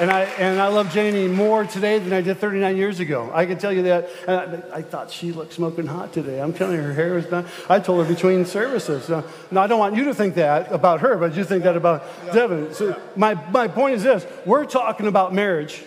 [0.00, 3.30] and I and I love Janie more today than I did 39 years ago.
[3.34, 4.08] I can tell you that.
[4.26, 6.40] I, I, thought she looked smoking hot today.
[6.40, 7.44] I'm telling you, her hair was done.
[7.68, 9.10] I told her between services.
[9.10, 11.76] Uh, now I don't want you to think that about her, but you think that
[11.76, 12.32] about yeah.
[12.32, 12.74] Devin.
[12.74, 15.82] So my my point is this: we're talking about marriage,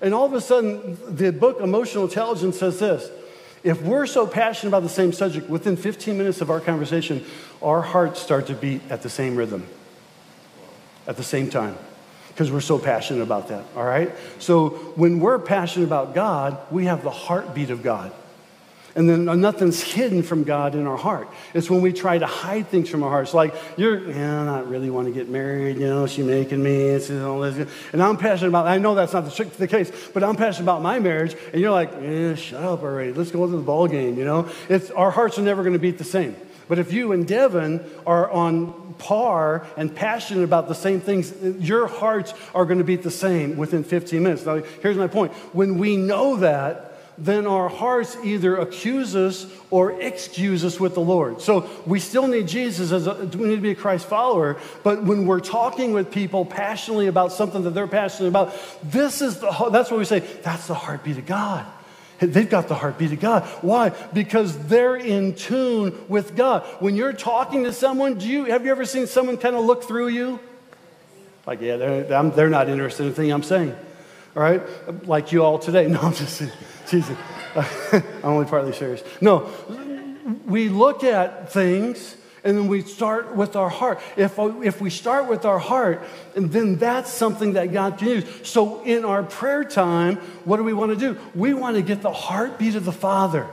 [0.00, 3.08] and all of a sudden, the book Emotional Intelligence says this
[3.64, 7.24] if we're so passionate about the same subject, within 15 minutes of our conversation,
[7.62, 9.66] our hearts start to beat at the same rhythm,
[11.06, 11.76] at the same time,
[12.28, 14.12] because we're so passionate about that, all right?
[14.38, 18.12] So when we're passionate about God, we have the heartbeat of God.
[18.96, 21.28] And then nothing's hidden from God in our heart.
[21.52, 23.34] It's when we try to hide things from our hearts.
[23.34, 26.76] Like, you're, yeah, I not really want to get married, you know, she's making me,
[26.76, 27.68] it's all this.
[27.92, 30.80] And I'm passionate about, I know that's not the, the case, but I'm passionate about
[30.80, 31.34] my marriage.
[31.52, 33.12] And you're like, yeah, shut up already.
[33.12, 34.48] Let's go to the ball game, you know?
[34.68, 36.36] It's, our hearts are never going to beat the same.
[36.68, 41.88] But if you and Devin are on par and passionate about the same things, your
[41.88, 44.46] hearts are going to beat the same within 15 minutes.
[44.46, 45.32] Now, here's my point.
[45.52, 51.00] When we know that, then our hearts either accuse us or excuse us with the
[51.00, 51.40] Lord.
[51.40, 55.02] So we still need Jesus as a, we need to be a Christ follower, but
[55.02, 59.50] when we're talking with people passionately about something that they're passionate about, this is the
[59.70, 61.66] that's what we say, that's the heartbeat of God.
[62.20, 63.42] They've got the heartbeat of God.
[63.60, 63.90] Why?
[63.90, 66.64] Because they're in tune with God.
[66.80, 69.84] When you're talking to someone, do you have you ever seen someone kind of look
[69.84, 70.40] through you?
[71.46, 73.76] Like, yeah, they're, they're not interested in the thing I'm saying.
[74.34, 74.62] All right?
[75.06, 75.86] Like you all today.
[75.94, 76.42] No, I'm just
[76.94, 77.18] Jesus.
[77.92, 79.02] I'm only partly serious.
[79.20, 79.50] No,
[80.46, 84.00] we look at things and then we start with our heart.
[84.16, 86.02] If, if we start with our heart,
[86.36, 88.48] and then that's something that God can use.
[88.48, 91.18] So in our prayer time, what do we want to do?
[91.34, 93.48] We want to get the heartbeat of the Father.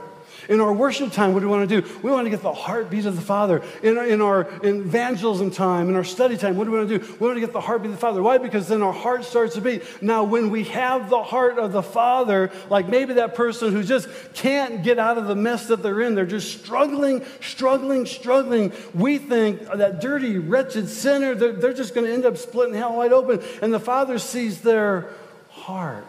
[0.48, 2.00] In our worship time, what do we want to do?
[2.02, 3.62] We want to get the heartbeat of the Father.
[3.82, 7.06] In, in our evangelism time, in our study time, what do we want to do?
[7.20, 8.22] We want to get the heartbeat of the Father.
[8.22, 8.38] Why?
[8.38, 10.02] Because then our heart starts to beat.
[10.02, 14.08] Now, when we have the heart of the Father, like maybe that person who just
[14.34, 18.72] can't get out of the mess that they're in, they're just struggling, struggling, struggling.
[18.94, 22.96] We think that dirty, wretched sinner, they're, they're just going to end up splitting hell
[22.96, 23.42] wide open.
[23.62, 25.10] And the Father sees their
[25.50, 26.06] heart.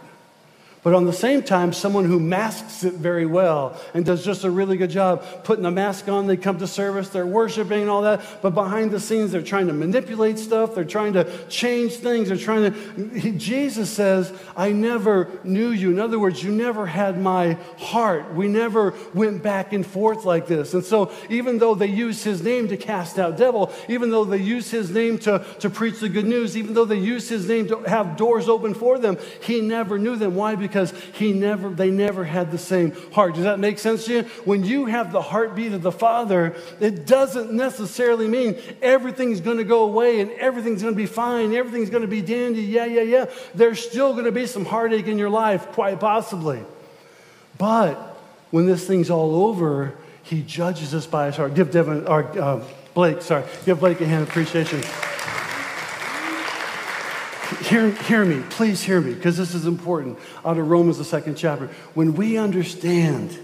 [0.84, 4.52] But on the same time, someone who masks it very well and does just a
[4.52, 8.02] really good job putting a mask on, they come to service, they're worshiping and all
[8.02, 12.28] that, but behind the scenes, they're trying to manipulate stuff, they're trying to change things,
[12.28, 13.18] they're trying to.
[13.18, 15.90] He, Jesus says, I never knew you.
[15.90, 18.34] In other words, you never had my heart.
[18.34, 20.74] We never went back and forth like this.
[20.74, 24.38] And so, even though they use his name to cast out devil, even though they
[24.38, 27.70] use his name to, to preach the good news, even though they use his name
[27.70, 30.36] to have doors open for them, he never knew them.
[30.36, 30.56] Why?
[30.56, 33.36] Because because he never, they never had the same heart.
[33.36, 34.24] Does that make sense to you?
[34.44, 39.64] When you have the heartbeat of the Father, it doesn't necessarily mean everything's going to
[39.64, 42.64] go away and everything's going to be fine, everything's going to be dandy.
[42.64, 43.26] Yeah, yeah, yeah.
[43.54, 46.64] There's still going to be some heartache in your life, quite possibly.
[47.60, 47.94] But
[48.50, 51.54] when this thing's all over, he judges us by his heart.
[51.54, 52.64] Give Devin, or uh,
[52.96, 54.82] Blake, sorry, give Blake a hand of appreciation
[57.64, 60.20] hear, hear me, please hear me, because this is important.
[60.46, 61.68] Out of Romans, the second chapter.
[61.94, 63.38] When we understand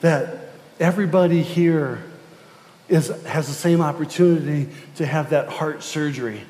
[0.00, 2.02] that everybody here
[2.88, 6.42] is, has the same opportunity to have that heart surgery.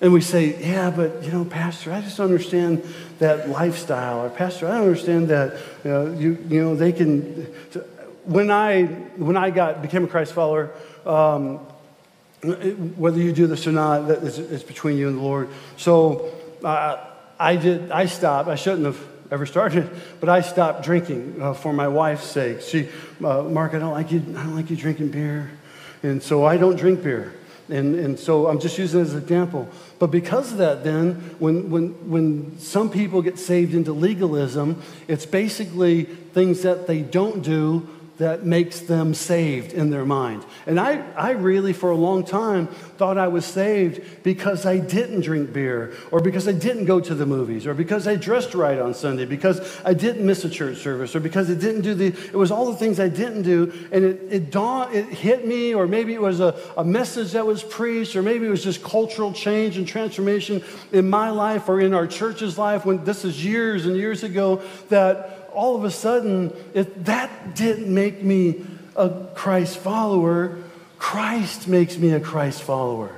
[0.00, 2.82] And we say, yeah, but you know, Pastor, I just understand
[3.18, 4.24] that lifestyle.
[4.24, 7.46] Or Pastor, I don't understand that you know, you, you know they can.
[8.24, 8.84] When I
[9.16, 10.72] when I got became a Christ follower,
[11.06, 11.60] um,
[12.96, 15.48] whether you do this or not, it's between you and the Lord.
[15.76, 16.32] So
[16.62, 17.04] uh,
[17.38, 17.90] I did.
[17.90, 18.48] I stopped.
[18.48, 19.88] I shouldn't have ever started,
[20.20, 22.60] but I stopped drinking uh, for my wife's sake.
[22.60, 22.88] She,
[23.24, 24.20] uh, Mark, I don't like you.
[24.20, 25.50] I don't like you drinking beer,
[26.02, 27.34] and so I don't drink beer.
[27.68, 29.68] And, and so I'm just using it as an example.
[29.98, 35.24] But because of that, then, when, when, when some people get saved into legalism, it's
[35.24, 37.88] basically things that they don't do
[38.18, 40.44] that makes them saved in their mind.
[40.66, 45.22] And I, I really, for a long time, thought I was saved because I didn't
[45.22, 48.78] drink beer, or because I didn't go to the movies, or because I dressed right
[48.78, 52.06] on Sunday, because I didn't miss a church service, or because I didn't do the,
[52.06, 53.72] it was all the things I didn't do.
[53.90, 57.44] And it, it, dawned, it hit me, or maybe it was a, a message that
[57.44, 60.62] was preached, or maybe it was just cultural change and transformation
[60.92, 64.62] in my life or in our church's life when this is years and years ago
[64.88, 68.64] that all of a sudden, if that didn't make me
[68.96, 70.58] a Christ follower,
[70.98, 73.14] Christ makes me a Christ follower.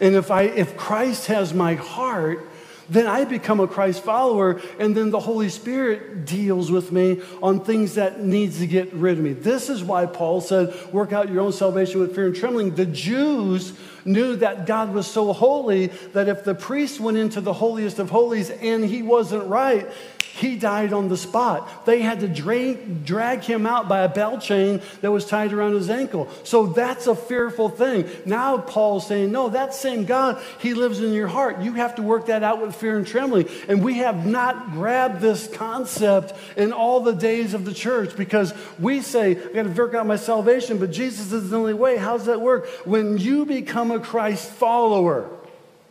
[0.00, 2.48] And if, I, if Christ has my heart,
[2.88, 7.64] then I become a Christ follower, and then the Holy Spirit deals with me on
[7.64, 9.32] things that needs to get rid of me.
[9.32, 12.74] This is why Paul said, work out your own salvation with fear and trembling.
[12.74, 13.72] The Jews
[14.04, 18.10] knew that God was so holy that if the priest went into the holiest of
[18.10, 19.90] holies and he wasn't right,
[20.34, 21.86] he died on the spot.
[21.86, 25.74] They had to drag, drag him out by a bell chain that was tied around
[25.74, 26.28] his ankle.
[26.42, 28.08] So that's a fearful thing.
[28.26, 31.60] Now Paul's saying, no, that same God, he lives in your heart.
[31.60, 33.48] You have to work that out with fear and trembling.
[33.68, 38.52] And we have not grabbed this concept in all the days of the church because
[38.80, 41.96] we say, I got to work out my salvation, but Jesus is the only way.
[41.96, 42.66] How does that work?
[42.84, 45.30] When you become a Christ follower,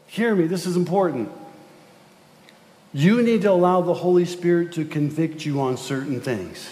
[0.08, 1.32] hear me, this is important.
[2.94, 6.70] You need to allow the Holy Spirit to convict you on certain things.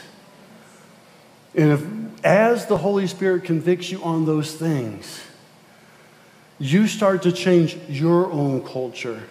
[1.56, 5.22] And if, as the Holy Spirit convicts you on those things,
[6.60, 9.24] you start to change your own culture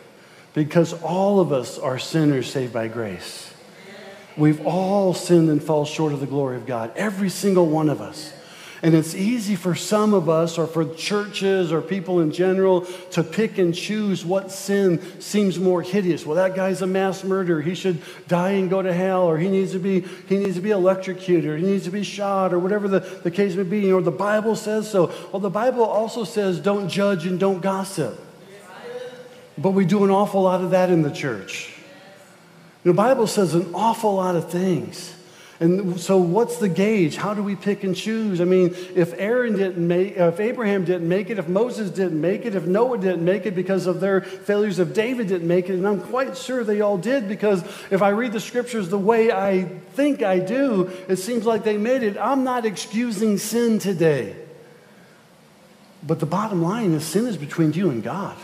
[0.52, 3.54] because all of us are sinners saved by grace.
[4.36, 8.00] We've all sinned and fall short of the glory of God, every single one of
[8.00, 8.32] us.
[8.82, 13.22] And it's easy for some of us, or for churches, or people in general, to
[13.22, 16.24] pick and choose what sin seems more hideous.
[16.24, 17.60] Well, that guy's a mass murderer.
[17.60, 20.62] He should die and go to hell, or he needs to be, he needs to
[20.62, 23.92] be electrocuted, or he needs to be shot, or whatever the, the case may be.
[23.92, 25.12] Or the Bible says so.
[25.30, 28.18] Well, the Bible also says don't judge and don't gossip.
[29.58, 31.74] But we do an awful lot of that in the church.
[32.82, 35.14] The Bible says an awful lot of things.
[35.60, 37.16] And so, what's the gauge?
[37.16, 38.40] How do we pick and choose?
[38.40, 42.46] I mean, if Aaron didn't make, if Abraham didn't make it, if Moses didn't make
[42.46, 45.74] it, if Noah didn't make it because of their failures, if David didn't make it,
[45.74, 49.30] and I'm quite sure they all did because if I read the scriptures the way
[49.30, 52.16] I think I do, it seems like they made it.
[52.16, 54.36] I'm not excusing sin today.
[56.02, 58.38] But the bottom line is sin is between you and God.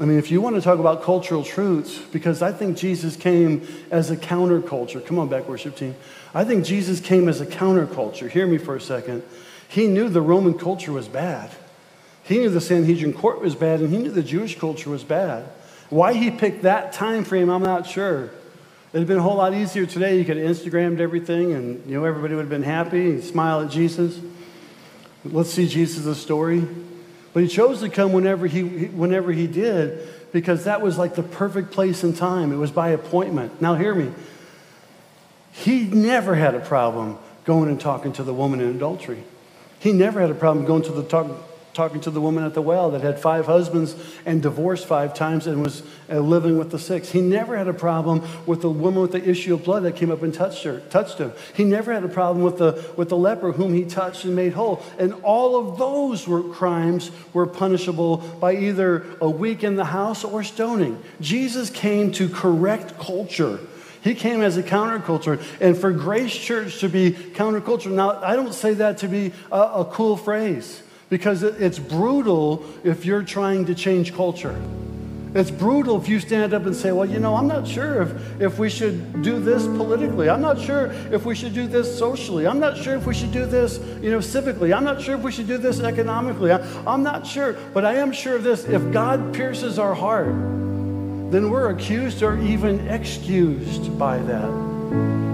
[0.00, 3.68] I mean, if you want to talk about cultural truths, because I think Jesus came
[3.90, 5.04] as a counterculture.
[5.04, 5.94] Come on back, worship team.
[6.32, 8.30] I think Jesus came as a counterculture.
[8.30, 9.22] Hear me for a second.
[9.68, 11.50] He knew the Roman culture was bad.
[12.24, 15.44] He knew the Sanhedrin court was bad, and he knew the Jewish culture was bad.
[15.90, 18.30] Why he picked that time frame, I'm not sure.
[18.94, 20.18] It'd been a whole lot easier today.
[20.18, 23.60] You could have Instagrammed everything, and you know everybody would have been happy and smile
[23.60, 24.18] at Jesus.
[25.24, 26.66] Let's see Jesus' story.
[27.32, 31.22] But he chose to come whenever he, whenever he did because that was like the
[31.22, 32.52] perfect place and time.
[32.52, 33.60] It was by appointment.
[33.60, 34.12] Now, hear me.
[35.52, 39.22] He never had a problem going and talking to the woman in adultery.
[39.80, 41.26] He never had a problem going to the talk,
[41.80, 45.46] talking to the woman at the well that had five husbands and divorced five times
[45.46, 47.10] and was uh, living with the sixth.
[47.10, 50.10] He never had a problem with the woman with the issue of blood that came
[50.10, 51.32] up and touched her, touched him.
[51.54, 54.52] He never had a problem with the with the leper whom he touched and made
[54.52, 54.82] whole.
[54.98, 60.22] And all of those were crimes were punishable by either a week in the house
[60.22, 61.02] or stoning.
[61.22, 63.58] Jesus came to correct culture.
[64.02, 65.42] He came as a counterculture.
[65.62, 69.60] And for Grace Church to be counterculture, now I don't say that to be a,
[69.80, 74.58] a cool phrase because it's brutal if you're trying to change culture.
[75.32, 78.40] It's brutal if you stand up and say, Well, you know, I'm not sure if,
[78.40, 80.28] if we should do this politically.
[80.28, 82.48] I'm not sure if we should do this socially.
[82.48, 84.74] I'm not sure if we should do this, you know, civically.
[84.74, 86.50] I'm not sure if we should do this economically.
[86.50, 87.52] I, I'm not sure.
[87.72, 90.34] But I am sure of this if God pierces our heart,
[91.30, 95.29] then we're accused or even excused by that.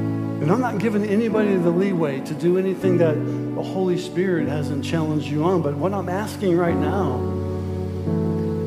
[0.47, 4.85] And I'm not giving anybody the leeway to do anything that the Holy Spirit hasn't
[4.85, 5.61] challenged you on.
[5.61, 7.19] But what I'm asking right now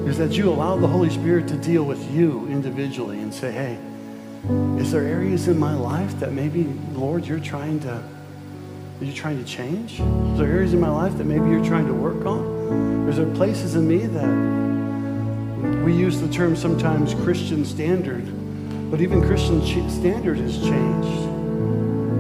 [0.06, 3.80] is that you allow the Holy Spirit to deal with you individually and say, hey,
[4.78, 8.04] is there areas in my life that maybe, Lord, you're trying to,
[9.00, 10.02] you trying to change?
[10.02, 13.08] Is there areas in my life that maybe you're trying to work on?
[13.08, 18.26] Is there places in me that we use the term sometimes Christian standard,
[18.92, 21.29] but even Christian standard has changed.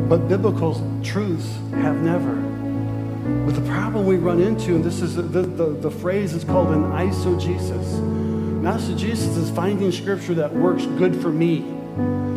[0.09, 2.33] But biblical truths have never.
[3.45, 6.69] But the problem we run into, and this is the, the, the phrase is called
[6.69, 7.99] an eisegesis.
[7.99, 11.59] An eisegesis is finding scripture that works good for me.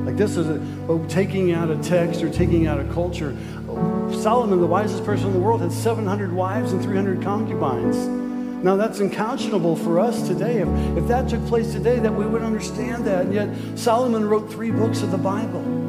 [0.04, 3.34] Like this is a, oh, taking out a text or taking out a culture.
[4.20, 7.96] Solomon, the wisest person in the world, had 700 wives and 300 concubines.
[8.62, 10.58] Now, that's unconscionable for us today.
[10.58, 10.68] If,
[10.98, 13.24] if that took place today, that we would understand that.
[13.24, 15.81] And yet, Solomon wrote three books of the Bible.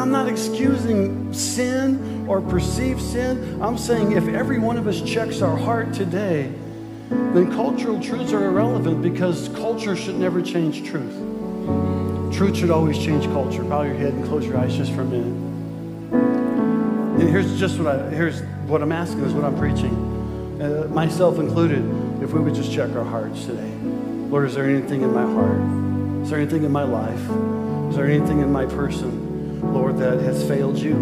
[0.00, 3.62] I'm not excusing sin or perceived sin.
[3.62, 6.50] I'm saying if every one of us checks our heart today,
[7.10, 11.12] then cultural truths are irrelevant because culture should never change truth.
[12.34, 13.62] Truth should always change culture.
[13.62, 15.36] Bow your head and close your eyes just for a minute.
[17.20, 21.38] And here's just what I here's what I'm asking is what I'm preaching, uh, myself
[21.38, 21.84] included.
[22.22, 23.70] If we would just check our hearts today,
[24.30, 26.22] Lord, is there anything in my heart?
[26.22, 27.20] Is there anything in my life?
[27.90, 29.19] Is there anything in my person?
[29.62, 30.96] Lord, that has failed you?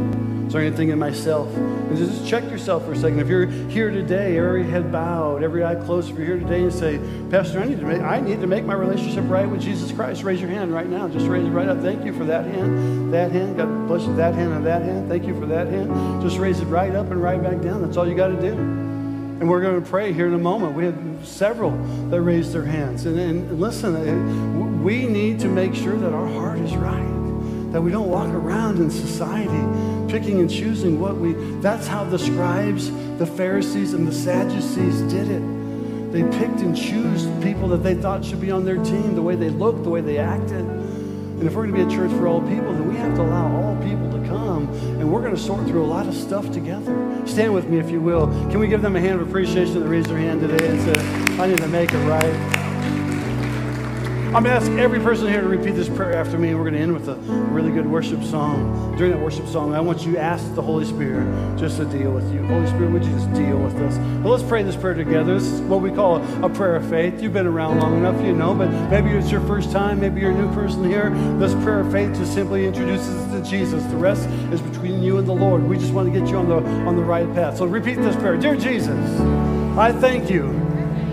[0.49, 1.55] Is there anything in myself?
[1.55, 3.21] And just check yourself for a second.
[3.21, 6.73] If you're here today, every head bowed, every eye closed, if you're here today and
[6.73, 6.99] say,
[7.31, 10.23] Pastor, I need to make, I need to make my relationship right with Jesus Christ,
[10.23, 11.07] raise your hand right now.
[11.07, 11.83] Just raise it right up.
[11.83, 13.59] Thank you for that hand, that hand.
[13.59, 15.11] God bless you, that hand and that hand.
[15.11, 16.23] Thank you for that hand.
[16.23, 17.83] Just raise it right up and right back down.
[17.83, 18.53] That's all you got to do.
[18.53, 20.75] And we're going to pray here in a moment.
[20.75, 21.73] We had several
[22.09, 23.05] that raised their hands.
[23.05, 27.28] And, and listen, we need to make sure that our heart is right
[27.73, 32.19] that we don't walk around in society picking and choosing what we that's how the
[32.19, 36.12] scribes the pharisees and the sadducees did it.
[36.12, 39.35] They picked and chose people that they thought should be on their team the way
[39.35, 40.64] they looked the way they acted.
[40.64, 43.23] And if we're going to be a church for all people then we have to
[43.23, 46.51] allow all people to come and we're going to sort through a lot of stuff
[46.53, 47.27] together.
[47.27, 48.29] Stand with me if you will.
[48.51, 50.69] Can we give them a hand of appreciation that raised their hand today?
[50.69, 52.68] And said i need to make it right
[54.29, 56.64] I'm going to ask every person here to repeat this prayer after me, and we're
[56.64, 58.95] going to end with a really good worship song.
[58.99, 62.12] During that worship song, I want you to ask the Holy Spirit just to deal
[62.12, 62.43] with you.
[62.43, 63.97] Holy Spirit, would you just deal with us?
[64.26, 65.33] Let's pray this prayer together.
[65.33, 67.22] This is what we call a prayer of faith.
[67.22, 70.33] You've been around long enough, you know, but maybe it's your first time, maybe you're
[70.33, 71.09] a new person here.
[71.39, 73.83] This prayer of faith just simply introduces us to Jesus.
[73.85, 75.66] The rest is between you and the Lord.
[75.66, 76.57] We just want to get you on the
[76.87, 77.57] on the right path.
[77.57, 78.37] So repeat this prayer.
[78.37, 79.20] Dear Jesus,
[79.79, 80.53] I thank you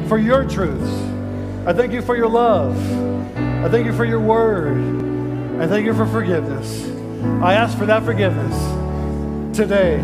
[0.10, 1.05] for your truths.
[1.68, 2.78] I thank you for your love.
[3.36, 4.78] I thank you for your word.
[5.60, 6.86] I thank you for forgiveness.
[7.42, 8.56] I ask for that forgiveness
[9.58, 9.98] today.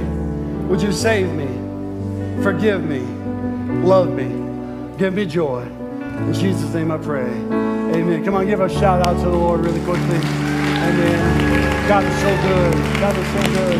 [0.69, 1.45] Would you save me?
[2.41, 3.01] Forgive me.
[3.85, 4.97] Love me.
[4.97, 5.61] Give me joy.
[5.61, 7.29] In Jesus' name I pray.
[7.29, 8.25] Amen.
[8.25, 10.17] Come on, give a shout out to the Lord really quickly.
[10.17, 11.87] Amen.
[11.87, 12.73] God is so good.
[12.99, 13.79] God is so good.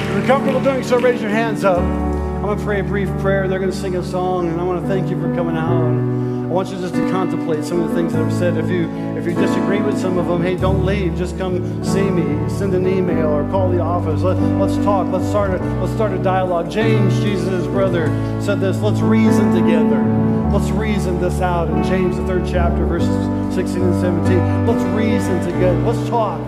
[0.00, 2.07] If you're comfortable doing so, raise your hands up.
[2.48, 3.46] I'm going to pray a brief prayer.
[3.46, 5.92] They're going to sing a song, and I want to thank you for coming out.
[5.92, 8.56] I want you just to contemplate some of the things that I've said.
[8.56, 8.88] If you
[9.18, 11.14] if you disagree with some of them, hey, don't leave.
[11.14, 12.48] Just come see me.
[12.48, 14.22] Send an email or call the office.
[14.22, 15.12] Let, let's talk.
[15.12, 16.70] Let's start a let's start a dialogue.
[16.70, 18.06] James, Jesus' brother,
[18.40, 18.80] said this.
[18.80, 20.02] Let's reason together.
[20.50, 24.66] Let's reason this out in James the third chapter, verses 16 and 17.
[24.66, 25.78] Let's reason together.
[25.80, 26.40] Let's talk.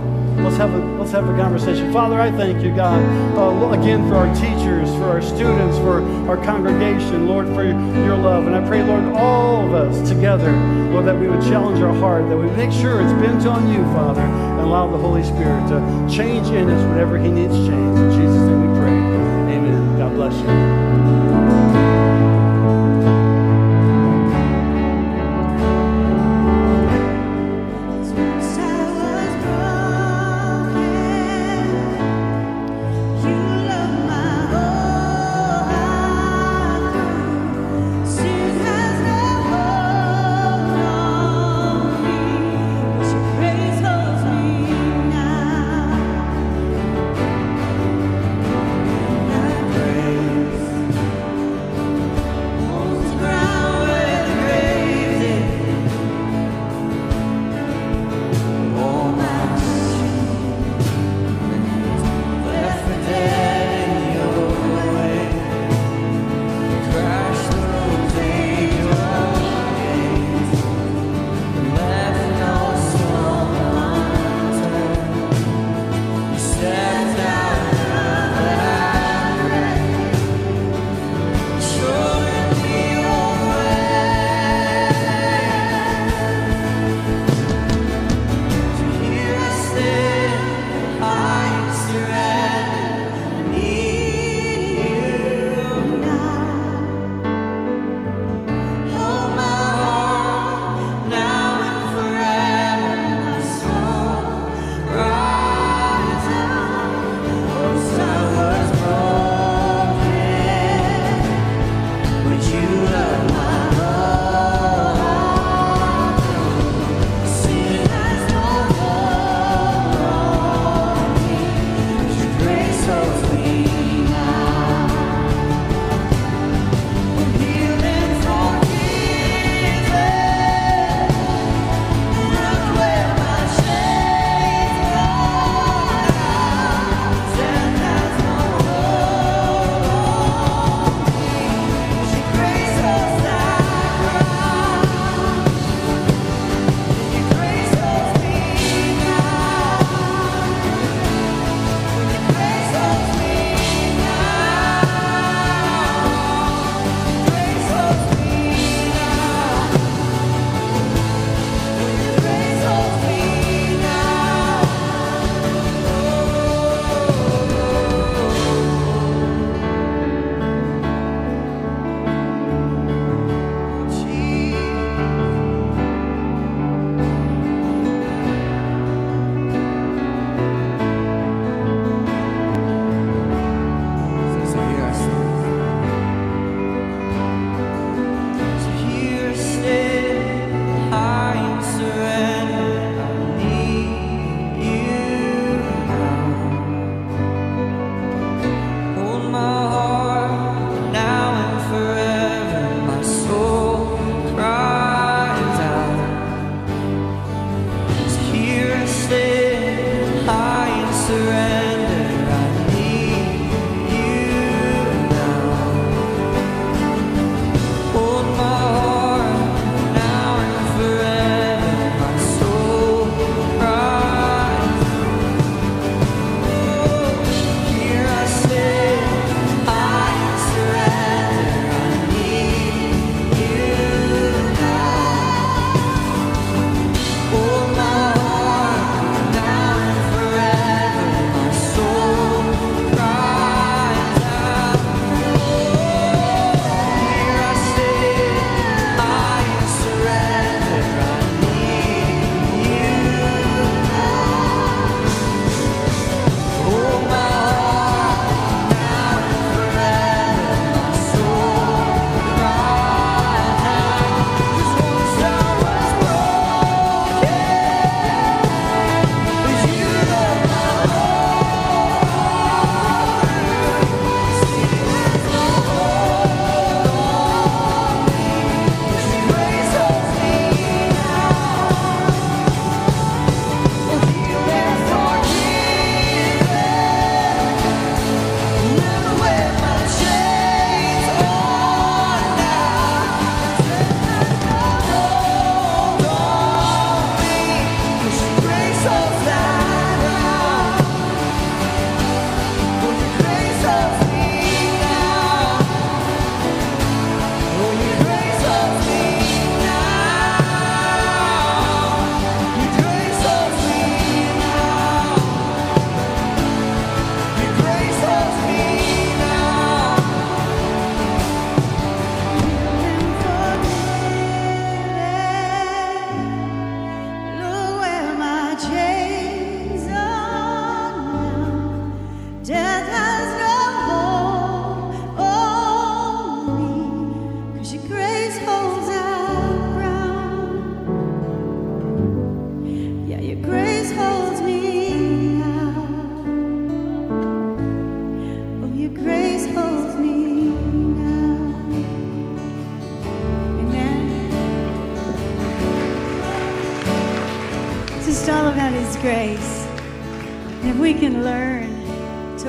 [0.43, 1.93] Let's have a let's have a conversation.
[1.93, 3.01] Father, I thank you, God,
[3.37, 8.47] uh, again for our teachers, for our students, for our congregation, Lord, for your love.
[8.47, 10.51] And I pray, Lord, all of us together,
[10.91, 13.83] Lord, that we would challenge our heart, that we make sure it's bent on you,
[13.95, 17.99] Father, and allow the Holy Spirit to change in us whatever He needs change.
[17.99, 19.57] In Jesus' name we pray.
[19.57, 19.99] Amen.
[19.99, 20.80] God bless you.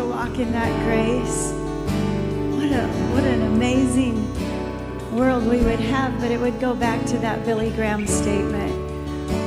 [0.01, 1.51] To walk in that grace,
[2.55, 4.15] what, a, what an amazing
[5.15, 6.19] world we would have.
[6.19, 8.73] But it would go back to that Billy Graham statement.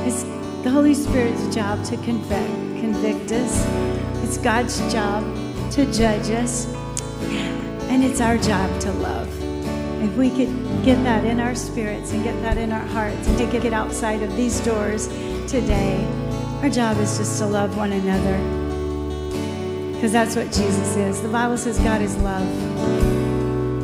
[0.07, 0.23] It's
[0.63, 3.65] the Holy Spirit's job to convict, convict us,
[4.23, 5.23] it's God's job
[5.71, 6.73] to judge us,
[7.89, 9.27] and it's our job to love.
[10.03, 13.37] If we could get that in our spirits and get that in our hearts and
[13.37, 15.07] take it outside of these doors
[15.47, 16.01] today,
[16.61, 18.54] our job is just to love one another.
[20.05, 21.19] Because that's what Jesus is.
[21.23, 22.47] The Bible says God is love.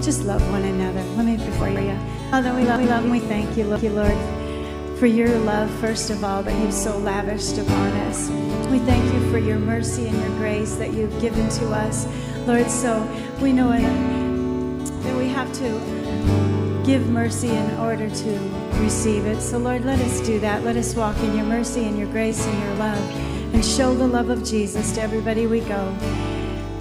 [0.04, 1.02] Just love one another.
[1.16, 1.98] Let me for you.
[2.30, 6.24] Father, we love, we love and we thank you, Lord, for your love, first of
[6.24, 8.30] all, that you've so lavished upon us.
[8.70, 12.06] We thank you for your mercy and your grace that you've given to us,
[12.46, 12.70] Lord.
[12.70, 13.02] So
[13.42, 18.30] we know that we have to give mercy in order to
[18.76, 19.42] receive it.
[19.42, 20.64] So, Lord, let us do that.
[20.64, 24.08] Let us walk in your mercy and your grace and your love and show the
[24.08, 25.93] love of Jesus to everybody we go.